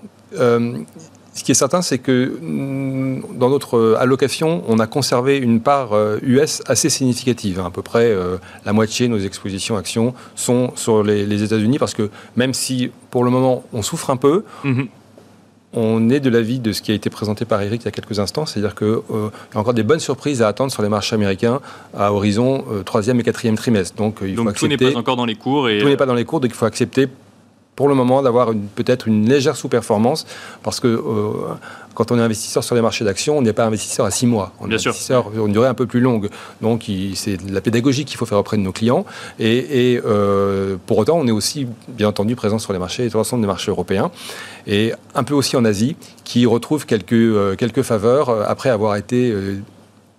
ce 1.35 1.45
qui 1.45 1.53
est 1.53 1.55
certain, 1.55 1.81
c'est 1.83 1.99
que 1.99 2.39
mm, 2.41 3.39
dans 3.39 3.49
notre 3.49 3.97
allocation, 3.99 4.63
on 4.69 4.79
a 4.79 4.87
conservé 4.87 5.39
une 5.39 5.61
part 5.61 5.93
US 6.23 6.61
euh, 6.61 6.73
assez 6.73 6.91
significative. 6.91 7.61
À 7.61 7.71
peu 7.71 7.83
près 7.83 8.07
euh, 8.07 8.37
la 8.65 8.73
moitié 8.73 9.09
de 9.09 9.13
nos 9.13 9.19
expositions 9.19 9.77
actions 9.77 10.15
sont 10.35 10.73
sur 10.77 11.03
les, 11.03 11.43
États-Unis, 11.43 11.79
parce 11.79 11.95
que 11.95 12.11
même 12.37 12.53
si 12.53 12.91
pour 13.11 13.25
le 13.25 13.31
moment 13.31 13.65
on 13.73 13.83
souffre 13.83 14.11
un 14.11 14.17
peu, 14.17 14.45
mhm. 14.65 14.89
on 15.73 16.11
est 16.11 16.21
de 16.21 16.29
l'avis 16.29 16.59
de 16.59 16.73
ce 16.73 16.83
qui 16.83 16.93
a 16.93 16.95
été 16.95 17.09
présenté 17.09 17.47
par 17.47 17.63
Eric 17.63 17.83
il 17.83 17.85
y 17.87 17.89
a 17.89 17.93
quelques 17.93 18.19
instants, 18.19 18.45
c'est-à-dire 18.45 18.75
qu'il 18.75 18.87
euh, 18.87 19.31
y 19.55 19.57
a 19.57 19.61
encore 19.61 19.75
des 19.75 19.83
bonnes 19.83 20.01
surprises 20.01 20.43
à 20.43 20.49
attendre 20.49 20.71
sur 20.71 20.83
les 20.83 20.91
marchés 20.91 21.15
américains 21.15 21.61
à 21.97 22.13
horizon 22.13 22.65
troisième 22.85 23.19
et 23.21 23.23
quatrième 23.23 23.57
trimestre. 23.57 23.97
Donc, 23.97 24.19
il 24.23 24.37
faut 24.37 24.53
tout 24.53 24.69
n'est 24.69 24.77
pas 24.77 24.95
encore 24.97 25.17
dans 25.17 25.25
les 25.25 25.37
cours. 25.37 25.71
Et... 25.71 25.79
Tout 25.79 25.89
n'est 25.89 25.97
pas 25.97 26.07
dans 26.07 26.15
les 26.15 26.27
cours, 26.27 26.41
donc 26.41 26.51
il 26.51 26.57
faut 26.57 26.67
accepter 26.67 27.09
pour 27.77 27.89
le 27.89 27.95
moment 27.95 28.23
d'avoir 28.23 28.51
peut-être 28.75 29.09
une 29.09 29.29
légère 29.29 29.57
sous-performance 29.57 30.27
parce 30.63 30.79
que 30.79 30.89
euh, 30.89 31.55
quand 31.95 32.11
on 32.11 32.19
est 32.19 32.23
investisseur 32.23 32.63
sur 32.65 32.75
les 32.75 32.83
marchés 32.83 33.05
d'actions, 33.05 33.39
on 33.39 33.43
n'est 33.43 33.53
pas 33.53 33.65
investisseur 33.65 34.07
à 34.07 34.11
six 34.11 34.27
mois. 34.27 34.53
On 34.61 34.71
est 34.71 34.75
investisseur 34.75 35.31
sur 35.33 35.47
une 35.47 35.53
durée 35.53 35.69
un 35.69 35.75
peu 35.75 35.87
plus 35.87 36.01
longue. 36.01 36.29
Donc 36.61 36.91
c'est 37.15 37.39
la 37.51 37.61
pédagogie 37.61 38.05
qu'il 38.05 38.17
faut 38.17 38.27
faire 38.27 38.39
auprès 38.39 38.57
de 38.57 38.63
nos 38.63 38.73
clients. 38.73 39.05
Et, 39.39 40.01
euh, 40.05 40.77
pour 40.87 40.99
autant, 40.99 41.19
on 41.19 41.27
est 41.27 41.33
aussi, 41.33 41.67
bien 41.89 42.09
entendu, 42.09 42.37
présent 42.37 42.59
sur 42.59 42.73
les 42.73 42.79
marchés, 42.79 43.09
de 43.09 43.41
des 43.41 43.47
marchés 43.47 43.71
européens. 43.71 44.11
Et 44.67 44.93
un 45.15 45.25
peu 45.25 45.35
aussi 45.35 45.57
en 45.57 45.65
Asie, 45.65 45.97
qui 46.25 46.47
retrouve 46.47 46.87
quelques, 46.87 47.13
euh, 47.13 47.57
quelques 47.57 47.83
faveurs 47.83 48.31
après 48.49 48.71
avoir 48.71 48.97
été 48.97 49.35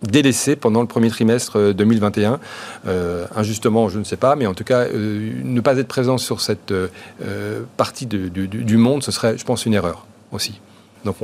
délaissé 0.03 0.55
pendant 0.55 0.81
le 0.81 0.87
premier 0.87 1.09
trimestre 1.09 1.73
2021. 1.73 2.33
Euh, 2.33 2.37
euh, 2.87 3.25
injustement, 3.35 3.89
je 3.89 3.99
ne 3.99 4.03
sais 4.03 4.17
pas, 4.17 4.35
mais 4.35 4.45
en 4.45 4.53
tout 4.53 4.63
cas, 4.63 4.81
euh, 4.81 5.31
ne 5.43 5.61
pas 5.61 5.77
être 5.77 5.87
présent 5.87 6.17
sur 6.17 6.41
cette 6.41 6.73
partie 7.77 8.05
du 8.05 8.77
monde, 8.77 9.03
ce 9.03 9.11
serait, 9.11 9.37
je 9.37 9.45
pense, 9.45 9.65
une 9.65 9.73
erreur 9.73 10.05
aussi. 10.31 10.59
Donc, 11.05 11.15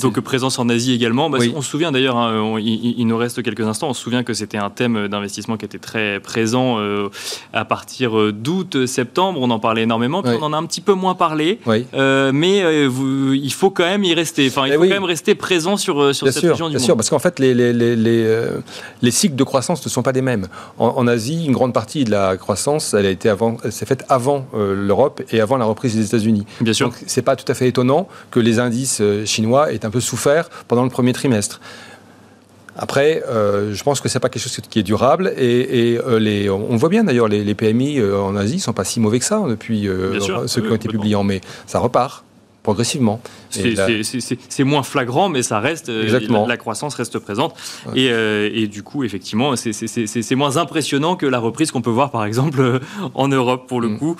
Donc, 0.00 0.20
présence 0.20 0.58
en 0.58 0.68
Asie 0.68 0.92
également. 0.92 1.30
Bah, 1.30 1.38
on 1.54 1.62
se 1.62 1.70
souvient 1.70 1.92
d'ailleurs, 1.92 2.16
hein, 2.16 2.58
il, 2.58 3.06
nous 3.06 3.16
reste 3.16 3.42
quelques 3.42 3.60
instants, 3.60 3.88
on 3.88 3.94
se 3.94 4.02
souvient 4.02 4.22
que 4.22 4.34
c'était 4.34 4.58
un 4.58 4.70
thème 4.70 5.08
d'investissement 5.08 5.56
qui 5.56 5.64
était 5.64 5.78
très 5.78 6.20
présent 6.20 6.78
euh, 6.78 7.08
à 7.52 7.64
partir 7.64 8.18
euh, 8.18 8.32
d'août, 8.32 8.86
septembre. 8.86 9.40
On 9.42 9.50
en 9.50 9.58
parlait 9.58 9.82
énormément, 9.82 10.22
puis 10.22 10.32
on 10.40 10.44
en 10.44 10.52
a 10.52 10.56
un 10.56 10.64
petit 10.66 10.80
peu 10.80 10.94
moins 10.94 11.14
parlé. 11.14 11.58
Euh, 11.94 12.30
mais 12.32 12.62
il 12.88 13.52
faut 13.52 13.70
quand 13.70 13.84
même 13.84 14.04
y 14.04 14.14
rester. 14.14 14.46
Enfin, 14.48 14.66
il 14.66 14.72
eh 14.72 14.76
faut 14.76 14.82
quand 14.82 14.88
même 14.88 15.04
rester 15.04 15.34
présent 15.34 15.76
sur, 15.76 16.14
sur 16.14 16.26
cette 16.28 16.42
région 16.42 16.68
du 16.68 16.76
bien 16.76 16.78
monde. 16.78 16.86
sûr, 16.86 16.96
parce 16.96 17.10
qu'en 17.10 17.18
fait, 17.18 17.38
les, 17.38 17.54
les, 17.54 17.72
les, 17.72 17.96
les, 19.02 19.10
cycles 19.10 19.36
de 19.36 19.44
croissance 19.44 19.84
ne 19.84 19.90
sont 19.90 20.02
pas 20.02 20.12
les 20.12 20.22
mêmes. 20.22 20.48
En, 20.78 21.06
Asie, 21.06 21.44
une 21.46 21.52
grande 21.52 21.72
partie 21.72 22.04
de 22.04 22.10
la 22.10 22.36
croissance, 22.36 22.94
elle 22.94 23.06
a 23.06 23.10
été 23.10 23.28
avant, 23.28 23.56
s'est 23.70 23.86
faite 23.86 24.04
avant 24.08 24.46
l'Europe 24.54 25.22
et 25.30 25.40
avant 25.40 25.56
la 25.56 25.64
reprise 25.64 25.96
des 25.96 26.06
États-Unis. 26.06 26.46
Bien 26.60 26.72
sûr. 26.72 26.88
Donc, 26.88 26.98
c'est 27.06 27.22
pas 27.22 27.36
tout 27.36 27.50
à 27.50 27.54
fait 27.54 27.68
étonnant 27.68 28.08
que 28.30 28.40
les 28.40 28.58
indices 28.58 29.00
chinois 29.24 29.72
est 29.72 29.84
un 29.84 29.90
peu 29.90 30.00
souffert 30.00 30.48
pendant 30.68 30.84
le 30.84 30.90
premier 30.90 31.12
trimestre. 31.12 31.60
Après, 32.76 33.22
euh, 33.28 33.74
je 33.74 33.82
pense 33.82 34.00
que 34.00 34.08
c'est 34.08 34.20
pas 34.20 34.28
quelque 34.28 34.42
chose 34.42 34.56
qui 34.68 34.78
est 34.78 34.82
durable 34.82 35.32
et, 35.36 35.98
euh, 35.98 36.18
les, 36.18 36.48
on 36.48 36.76
voit 36.76 36.88
bien 36.88 37.04
d'ailleurs 37.04 37.28
les, 37.28 37.54
PMI 37.54 37.98
euh, 37.98 38.18
en 38.18 38.36
Asie 38.36 38.60
sont 38.60 38.72
pas 38.72 38.84
si 38.84 39.00
mauvais 39.00 39.18
que 39.18 39.24
ça 39.24 39.42
depuis 39.46 39.86
ceux 40.46 40.62
qui 40.62 40.68
ont 40.68 40.74
été 40.74 40.88
publiés 40.88 41.14
en 41.14 41.24
mai. 41.24 41.40
Ça 41.66 41.78
repart 41.78 42.24
progressivement. 42.62 43.20
C'est 43.50 44.64
moins 44.64 44.82
flagrant, 44.82 45.28
mais 45.28 45.42
ça 45.42 45.60
reste. 45.60 45.88
Euh, 45.88 46.02
Exactement. 46.02 46.46
La, 46.46 46.56
croissance 46.56 46.94
reste 46.94 47.18
présente. 47.18 47.54
Euh, 47.96 48.50
et, 48.52 48.66
du 48.66 48.82
coup, 48.82 49.04
effectivement, 49.04 49.54
c'est 49.56 50.34
moins 50.34 50.56
impressionnant 50.56 51.16
que 51.16 51.26
la 51.26 51.38
reprise 51.38 51.70
qu'on 51.70 51.82
peut 51.82 51.90
voir, 51.90 52.10
par 52.10 52.24
exemple, 52.24 52.80
en 53.14 53.28
Europe, 53.28 53.66
pour 53.66 53.80
le 53.80 53.88
mm. 53.88 53.98
coup. 53.98 54.16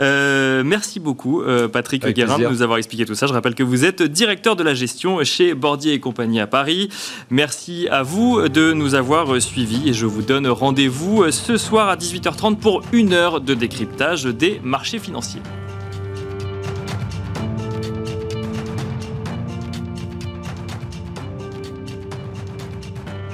Euh, 0.00 0.62
merci 0.64 1.00
beaucoup, 1.00 1.42
Patrick 1.72 2.06
Guérin, 2.06 2.38
de 2.38 2.46
nous 2.46 2.62
avoir 2.62 2.78
expliqué 2.78 3.04
tout 3.04 3.14
ça. 3.14 3.26
Je 3.26 3.32
rappelle 3.32 3.54
que 3.54 3.62
vous 3.62 3.84
êtes 3.84 4.02
directeur 4.02 4.56
de 4.56 4.62
la 4.62 4.74
gestion 4.74 5.22
chez 5.24 5.54
Bordier 5.54 5.94
et 5.94 6.00
compagnie 6.00 6.40
à 6.40 6.46
Paris. 6.46 6.88
Merci 7.30 7.88
à 7.90 8.02
vous 8.02 8.48
de 8.48 8.72
nous 8.72 8.94
avoir 8.94 9.40
suivis 9.40 9.88
et 9.88 9.92
je 9.92 10.06
vous 10.06 10.22
donne 10.22 10.46
rendez-vous 10.46 11.30
ce 11.30 11.56
soir 11.56 11.88
à 11.88 11.96
18h30 11.96 12.56
pour 12.56 12.82
une 12.92 13.12
heure 13.12 13.40
de 13.40 13.54
décryptage 13.54 14.24
des 14.24 14.60
marchés 14.62 14.98
financiers. 14.98 15.40